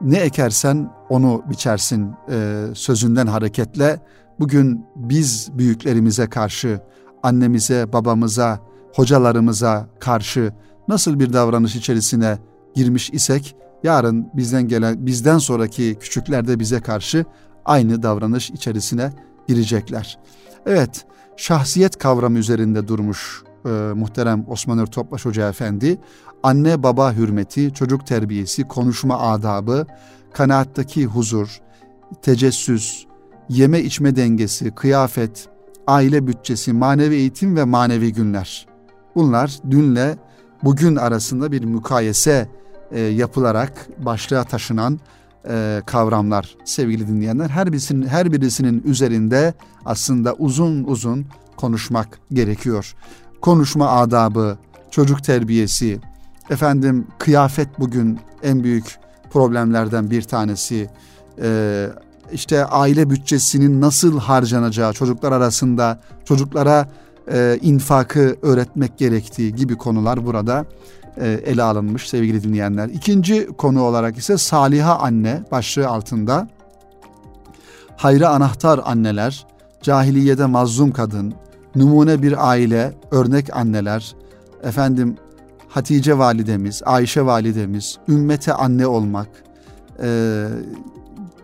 ne 0.00 0.18
ekersen 0.18 0.90
onu 1.08 1.42
biçersin 1.50 2.10
e, 2.30 2.64
sözünden 2.74 3.26
hareketle 3.26 4.00
bugün 4.40 4.86
biz 4.96 5.50
büyüklerimize 5.58 6.26
karşı, 6.26 6.80
annemize, 7.22 7.92
babamıza, 7.92 8.60
hocalarımıza 8.94 9.88
karşı 10.00 10.52
nasıl 10.88 11.20
bir 11.20 11.32
davranış 11.32 11.76
içerisine 11.76 12.38
girmiş 12.74 13.10
isek 13.10 13.56
yarın 13.82 14.28
bizden 14.34 14.68
gelen 14.68 15.06
bizden 15.06 15.38
sonraki 15.38 15.96
küçükler 16.00 16.48
de 16.48 16.58
bize 16.58 16.80
karşı 16.80 17.24
aynı 17.68 18.02
davranış 18.02 18.50
içerisine 18.50 19.12
girecekler. 19.48 20.18
Evet, 20.66 21.04
şahsiyet 21.36 21.98
kavramı 21.98 22.38
üzerinde 22.38 22.88
durmuş 22.88 23.42
e, 23.64 23.68
muhterem 23.94 24.44
Osman 24.48 24.86
Topbaş 24.86 25.24
Hoca 25.24 25.48
Efendi, 25.48 25.98
anne 26.42 26.82
baba 26.82 27.12
hürmeti, 27.12 27.74
çocuk 27.74 28.06
terbiyesi, 28.06 28.68
konuşma 28.68 29.20
adabı, 29.20 29.86
kanaattaki 30.32 31.06
huzur, 31.06 31.60
tecessüs, 32.22 33.04
yeme 33.48 33.80
içme 33.80 34.16
dengesi, 34.16 34.70
kıyafet, 34.70 35.48
aile 35.86 36.26
bütçesi, 36.26 36.72
manevi 36.72 37.14
eğitim 37.14 37.56
ve 37.56 37.64
manevi 37.64 38.12
günler. 38.12 38.66
Bunlar 39.14 39.58
dünle 39.70 40.16
bugün 40.64 40.96
arasında 40.96 41.52
bir 41.52 41.64
mukayese 41.64 42.48
e, 42.90 43.00
yapılarak 43.00 43.88
başlığa 43.98 44.44
taşınan 44.44 45.00
e, 45.48 45.82
kavramlar 45.86 46.56
sevgili 46.64 47.08
dinleyenler. 47.08 47.48
Her 47.48 47.72
birisinin, 47.72 48.06
her 48.06 48.32
birisinin 48.32 48.82
üzerinde 48.86 49.54
aslında 49.84 50.34
uzun 50.34 50.84
uzun 50.84 51.26
konuşmak 51.56 52.18
gerekiyor. 52.32 52.94
Konuşma 53.40 53.88
adabı, 53.88 54.58
çocuk 54.90 55.24
terbiyesi, 55.24 56.00
efendim 56.50 57.06
kıyafet 57.18 57.68
bugün 57.80 58.18
en 58.42 58.64
büyük 58.64 58.98
problemlerden 59.30 60.10
bir 60.10 60.22
tanesi. 60.22 60.90
Ee, 61.42 61.88
işte 62.32 62.64
aile 62.64 63.10
bütçesinin 63.10 63.80
nasıl 63.80 64.18
harcanacağı 64.18 64.92
çocuklar 64.92 65.32
arasında 65.32 66.00
çocuklara 66.24 66.88
e, 67.32 67.58
infakı 67.62 68.36
öğretmek 68.42 68.98
gerektiği 68.98 69.54
gibi 69.54 69.76
konular 69.76 70.26
burada 70.26 70.60
e, 70.60 70.66
ele 71.26 71.62
alınmış 71.62 72.08
sevgili 72.08 72.42
dinleyenler. 72.42 72.88
İkinci 72.88 73.46
konu 73.46 73.82
olarak 73.82 74.18
ise 74.18 74.38
Saliha 74.38 74.98
anne 74.98 75.42
başlığı 75.50 75.88
altında 75.88 76.48
hayra 77.96 78.28
anahtar 78.28 78.80
anneler, 78.84 79.46
cahiliyede 79.82 80.46
mazlum 80.46 80.92
kadın, 80.92 81.34
numune 81.76 82.22
bir 82.22 82.48
aile, 82.48 82.92
örnek 83.10 83.56
anneler, 83.56 84.14
efendim 84.62 85.16
Hatice 85.68 86.18
validemiz, 86.18 86.82
Ayşe 86.84 87.26
validemiz, 87.26 87.98
ümmete 88.08 88.52
anne 88.52 88.86
olmak, 88.86 89.28
e, 90.02 90.44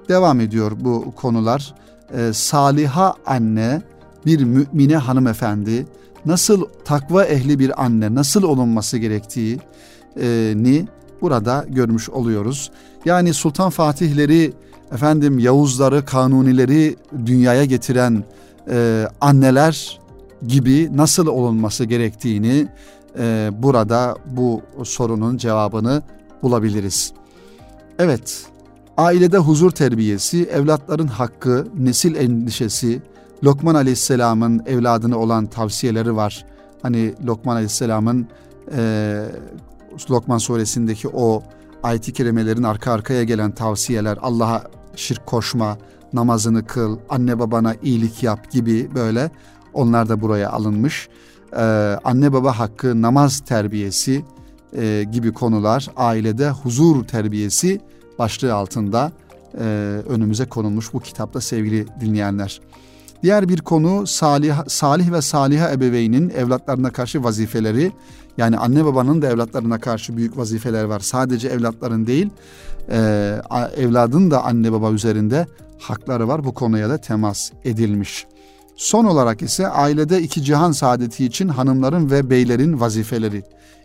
devam 0.09 0.41
ediyor 0.41 0.73
bu 0.81 1.13
konular. 1.17 1.75
E, 2.17 2.33
saliha 2.33 3.15
anne, 3.27 3.83
bir 4.27 4.45
mümine 4.45 4.97
hanımefendi, 4.97 5.87
nasıl 6.27 6.65
takva 6.85 7.25
ehli 7.25 7.59
bir 7.59 7.85
anne, 7.85 8.15
nasıl 8.15 8.43
olunması 8.43 8.99
gerektiğini 8.99 10.87
burada 11.21 11.65
görmüş 11.69 12.11
oluyoruz. 12.11 12.71
Yani 13.05 13.35
Sultan 13.35 13.71
Fatihleri, 13.71 14.53
efendim 14.93 15.39
Yavuzları, 15.39 16.05
Kanunileri 16.05 16.97
dünyaya 17.27 17.65
getiren 17.65 18.25
e, 18.71 19.09
anneler 19.21 20.01
gibi 20.47 20.97
nasıl 20.97 21.27
olunması 21.27 21.85
gerektiğini 21.85 22.69
e, 23.19 23.51
burada 23.59 24.17
bu 24.27 24.63
sorunun 24.85 25.37
cevabını 25.37 26.03
bulabiliriz. 26.43 27.13
Evet, 27.99 28.47
ailede 28.97 29.39
huzur 29.39 29.71
terbiyesi, 29.71 30.45
evlatların 30.45 31.07
hakkı, 31.07 31.67
nesil 31.79 32.15
endişesi, 32.15 33.03
Lokman 33.45 33.75
Aleyhisselam'ın 33.75 34.63
evladına 34.67 35.19
olan 35.19 35.47
tavsiyeleri 35.47 36.17
var. 36.17 36.47
Hani 36.83 37.15
Lokman 37.27 37.55
Aleyhisselam'ın 37.55 38.29
e, 38.77 39.25
Lokman 40.11 40.39
suresindeki 40.39 41.09
o 41.09 41.43
ayet-i 41.83 42.13
kerimelerin 42.13 42.63
arka 42.63 42.93
arkaya 42.93 43.25
gelen 43.25 43.51
tavsiyeler, 43.51 44.19
Allah'a 44.23 44.63
şirk 44.97 45.27
koşma, 45.27 45.79
namazını 46.13 46.67
kıl, 46.67 46.99
anne 47.09 47.39
babana 47.39 47.75
iyilik 47.83 48.23
yap 48.23 48.51
gibi 48.51 48.95
böyle 48.95 49.31
onlar 49.73 50.09
da 50.09 50.21
buraya 50.21 50.51
alınmış. 50.51 51.09
Ee, 51.57 51.61
anne 52.05 52.33
baba 52.33 52.59
hakkı, 52.59 53.03
namaz 53.03 53.41
terbiyesi 53.41 54.25
e, 54.77 55.05
gibi 55.13 55.33
konular, 55.33 55.91
ailede 55.97 56.51
huzur 56.51 57.05
terbiyesi 57.05 57.81
başlığı 58.19 58.55
altında 58.55 59.13
e, 59.59 59.65
önümüze 60.09 60.47
konulmuş 60.47 60.93
bu 60.93 61.01
kitapta 61.01 61.41
sevgili 61.41 61.87
dinleyenler. 62.01 62.61
Diğer 63.25 63.49
bir 63.49 63.61
konu 63.61 64.07
salih, 64.07 64.55
salih 64.69 65.13
ve 65.13 65.23
saliha 65.23 65.73
ebeveynin 65.73 66.31
evlatlarına 66.31 66.91
karşı 66.91 67.25
vazifeleri. 67.25 67.93
Yani 68.39 68.59
anne 68.59 68.85
babanın 68.85 69.23
da 69.23 69.27
evlatlarına 69.27 69.81
karşı 69.81 70.17
büyük 70.17 70.39
vazifeler 70.39 70.85
var. 70.85 71.01
Sadece 71.01 71.49
evlatların 71.49 72.07
değil, 72.07 72.31
e, 72.91 72.97
evladın 73.77 74.31
da 74.31 74.45
anne 74.45 74.73
baba 74.73 74.91
üzerinde 74.91 75.47
hakları 75.79 76.29
var. 76.29 76.45
Bu 76.45 76.55
konuya 76.55 76.89
da 76.89 76.99
temas 76.99 77.51
edilmiş. 77.65 78.27
Son 78.77 79.05
olarak 79.05 79.43
ise 79.43 79.69
ailede 79.69 80.23
iki 80.23 80.43
cihan 80.43 80.73
saadeti 80.73 81.25
için 81.25 81.49
hanımların 81.49 82.11
ve 82.11 82.31
beylerin 82.31 82.81
vazifeleri. 82.81 83.43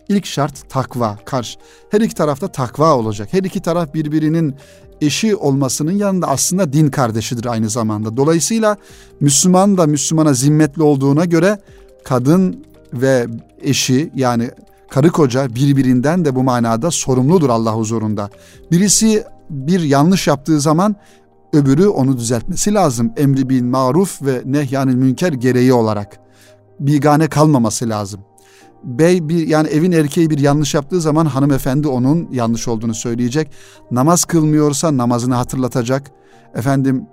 İlk 0.08 0.26
şart 0.26 0.70
takva, 0.70 1.18
karşı. 1.24 1.58
Her 1.90 2.00
iki 2.00 2.14
tarafta 2.14 2.48
takva 2.48 2.96
olacak. 2.96 3.28
Her 3.32 3.42
iki 3.42 3.60
taraf 3.60 3.94
birbirinin 3.94 4.54
eşi 5.00 5.36
olmasının 5.36 5.92
yanında 5.92 6.28
aslında 6.28 6.72
din 6.72 6.90
kardeşidir 6.90 7.46
aynı 7.46 7.70
zamanda. 7.70 8.16
Dolayısıyla 8.16 8.76
Müslüman 9.20 9.78
da 9.78 9.86
Müslümana 9.86 10.34
zimmetli 10.34 10.82
olduğuna 10.82 11.24
göre 11.24 11.58
kadın 12.04 12.64
ve 12.92 13.26
eşi 13.62 14.10
yani 14.14 14.50
karı 14.90 15.10
koca 15.10 15.54
birbirinden 15.54 16.24
de 16.24 16.34
bu 16.34 16.42
manada 16.42 16.90
sorumludur 16.90 17.50
Allah 17.50 17.74
huzurunda. 17.74 18.30
Birisi 18.70 19.24
bir 19.50 19.80
yanlış 19.80 20.26
yaptığı 20.26 20.60
zaman 20.60 20.96
öbürü 21.52 21.86
onu 21.86 22.16
düzeltmesi 22.16 22.74
lazım. 22.74 23.12
Emri 23.16 23.48
bin 23.48 23.66
maruf 23.66 24.22
ve 24.22 24.42
nehyanil 24.44 24.94
münker 24.94 25.32
gereği 25.32 25.72
olarak. 25.72 26.20
Bigane 26.80 27.28
kalmaması 27.28 27.88
lazım. 27.88 28.20
Bey 28.84 29.28
bir 29.28 29.46
yani 29.46 29.68
evin 29.68 29.92
erkeği 29.92 30.30
bir 30.30 30.38
yanlış 30.38 30.74
yaptığı 30.74 31.00
zaman 31.00 31.26
hanımefendi 31.26 31.88
onun 31.88 32.28
yanlış 32.32 32.68
olduğunu 32.68 32.94
söyleyecek. 32.94 33.50
Namaz 33.90 34.24
kılmıyorsa 34.24 34.96
namazını 34.96 35.34
hatırlatacak. 35.34 36.10
Efendim 36.54 37.06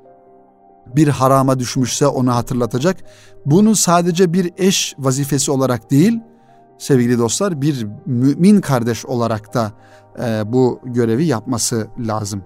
bir 0.95 1.08
harama 1.08 1.60
düşmüşse 1.60 2.08
onu 2.08 2.36
hatırlatacak. 2.36 2.97
Bunu 3.45 3.75
sadece 3.75 4.34
bir 4.34 4.51
eş 4.58 4.95
vazifesi 4.99 5.51
olarak 5.51 5.91
değil 5.91 6.19
sevgili 6.77 7.19
dostlar 7.19 7.62
bir 7.62 7.88
mümin 8.06 8.62
kardeş 8.62 9.06
olarak 9.06 9.53
da 9.53 9.71
e, 10.23 10.53
bu 10.53 10.80
görevi 10.86 11.25
yapması 11.25 11.88
lazım. 11.99 12.43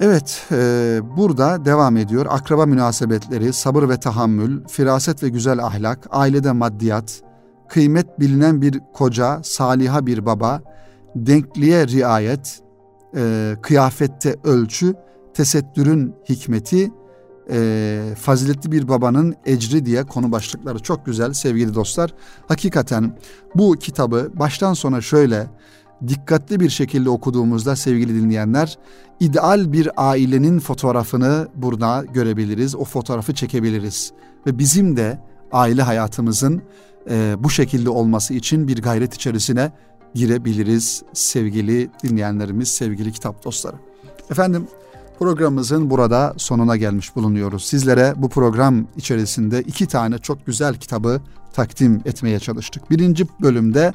Evet, 0.00 0.46
e, 0.52 1.00
burada 1.16 1.64
devam 1.64 1.96
ediyor. 1.96 2.26
Akraba 2.30 2.66
münasebetleri, 2.66 3.52
sabır 3.52 3.88
ve 3.88 3.96
tahammül, 3.96 4.64
firaset 4.68 5.22
ve 5.22 5.28
güzel 5.28 5.64
ahlak, 5.64 5.98
ailede 6.10 6.52
maddiyat, 6.52 7.22
kıymet 7.68 8.20
bilinen 8.20 8.62
bir 8.62 8.80
koca, 8.92 9.40
saliha 9.42 10.06
bir 10.06 10.26
baba, 10.26 10.62
denkliğe 11.16 11.88
riayet, 11.88 12.60
e, 13.16 13.54
kıyafette 13.62 14.36
ölçü, 14.44 14.94
tesettürün 15.34 16.14
hikmeti, 16.28 16.90
e, 17.50 18.00
faziletli 18.18 18.72
bir 18.72 18.88
babanın 18.88 19.34
ecri 19.46 19.86
diye 19.86 20.04
konu 20.04 20.32
başlıkları 20.32 20.78
çok 20.78 21.06
güzel 21.06 21.32
sevgili 21.32 21.74
dostlar. 21.74 22.14
Hakikaten 22.48 23.18
bu 23.54 23.72
kitabı 23.72 24.30
baştan 24.34 24.74
sona 24.74 25.00
şöyle 25.00 25.46
dikkatli 26.08 26.60
bir 26.60 26.70
şekilde 26.70 27.10
okuduğumuzda 27.10 27.76
sevgili 27.76 28.22
dinleyenler 28.22 28.78
ideal 29.20 29.72
bir 29.72 29.90
ailenin 29.96 30.58
fotoğrafını 30.58 31.48
burada 31.54 32.04
görebiliriz. 32.14 32.76
O 32.76 32.84
fotoğrafı 32.84 33.34
çekebiliriz. 33.34 34.12
Ve 34.46 34.58
bizim 34.58 34.96
de 34.96 35.18
aile 35.52 35.82
hayatımızın 35.82 36.62
e, 37.10 37.36
bu 37.38 37.50
şekilde 37.50 37.90
olması 37.90 38.34
için 38.34 38.68
bir 38.68 38.82
gayret 38.82 39.14
içerisine 39.14 39.72
girebiliriz 40.14 41.02
sevgili 41.12 41.90
dinleyenlerimiz, 42.02 42.68
sevgili 42.68 43.12
kitap 43.12 43.44
dostları. 43.44 43.76
Efendim 44.30 44.68
programımızın 45.18 45.90
burada 45.90 46.34
sonuna 46.36 46.76
gelmiş 46.76 47.16
bulunuyoruz. 47.16 47.64
Sizlere 47.64 48.14
bu 48.16 48.28
program 48.28 48.86
içerisinde 48.96 49.62
iki 49.62 49.86
tane 49.86 50.18
çok 50.18 50.46
güzel 50.46 50.74
kitabı 50.74 51.20
takdim 51.52 52.02
etmeye 52.04 52.40
çalıştık. 52.40 52.90
Birinci 52.90 53.26
bölümde 53.40 53.92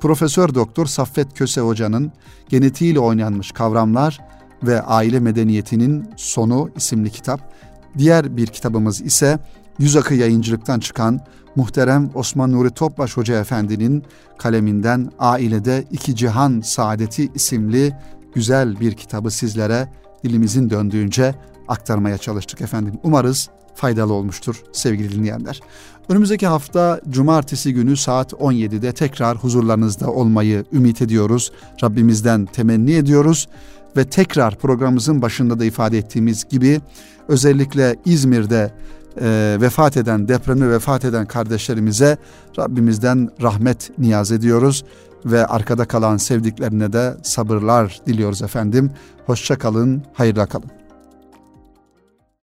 Profesör 0.00 0.54
Doktor 0.54 0.86
Saffet 0.86 1.34
Köse 1.34 1.60
Hoca'nın 1.60 2.12
Genetiğiyle 2.48 3.00
Oynanmış 3.00 3.52
Kavramlar 3.52 4.20
ve 4.62 4.82
Aile 4.82 5.20
Medeniyetinin 5.20 6.10
Sonu 6.16 6.70
isimli 6.76 7.10
kitap. 7.10 7.52
Diğer 7.98 8.36
bir 8.36 8.46
kitabımız 8.46 9.00
ise 9.00 9.38
Yüz 9.78 9.96
Akı 9.96 10.14
Yayıncılıktan 10.14 10.80
çıkan 10.80 11.20
muhterem 11.58 12.10
Osman 12.14 12.52
Nuri 12.52 12.70
Topbaş 12.70 13.16
Hoca 13.16 13.40
Efendi'nin 13.40 14.02
kaleminden 14.38 15.10
Ailede 15.18 15.84
İki 15.90 16.16
Cihan 16.16 16.60
Saadeti 16.60 17.28
isimli 17.34 17.96
güzel 18.34 18.80
bir 18.80 18.92
kitabı 18.92 19.30
sizlere 19.30 19.88
dilimizin 20.24 20.70
döndüğünce 20.70 21.34
aktarmaya 21.68 22.18
çalıştık 22.18 22.60
efendim. 22.60 22.94
Umarız 23.02 23.48
faydalı 23.74 24.12
olmuştur 24.12 24.62
sevgili 24.72 25.12
dinleyenler. 25.12 25.60
Önümüzdeki 26.08 26.46
hafta 26.46 27.00
cumartesi 27.10 27.74
günü 27.74 27.96
saat 27.96 28.32
17'de 28.32 28.92
tekrar 28.92 29.36
huzurlarınızda 29.36 30.10
olmayı 30.10 30.64
ümit 30.72 31.02
ediyoruz. 31.02 31.52
Rabbimizden 31.82 32.46
temenni 32.46 32.92
ediyoruz 32.92 33.48
ve 33.96 34.04
tekrar 34.04 34.58
programımızın 34.58 35.22
başında 35.22 35.58
da 35.58 35.64
ifade 35.64 35.98
ettiğimiz 35.98 36.48
gibi 36.48 36.80
özellikle 37.28 37.96
İzmir'de 38.04 38.72
e, 39.20 39.56
vefat 39.60 39.96
eden, 39.96 40.28
depremi 40.28 40.70
vefat 40.70 41.04
eden 41.04 41.26
kardeşlerimize 41.26 42.16
Rabbimizden 42.58 43.28
rahmet 43.42 43.98
niyaz 43.98 44.32
ediyoruz 44.32 44.84
ve 45.24 45.46
arkada 45.46 45.84
kalan 45.84 46.16
sevdiklerine 46.16 46.92
de 46.92 47.16
sabırlar 47.22 48.00
diliyoruz 48.06 48.42
efendim. 48.42 48.90
Hoşça 49.26 49.58
kalın, 49.58 50.02
hayırla 50.12 50.46
kalın. 50.46 50.77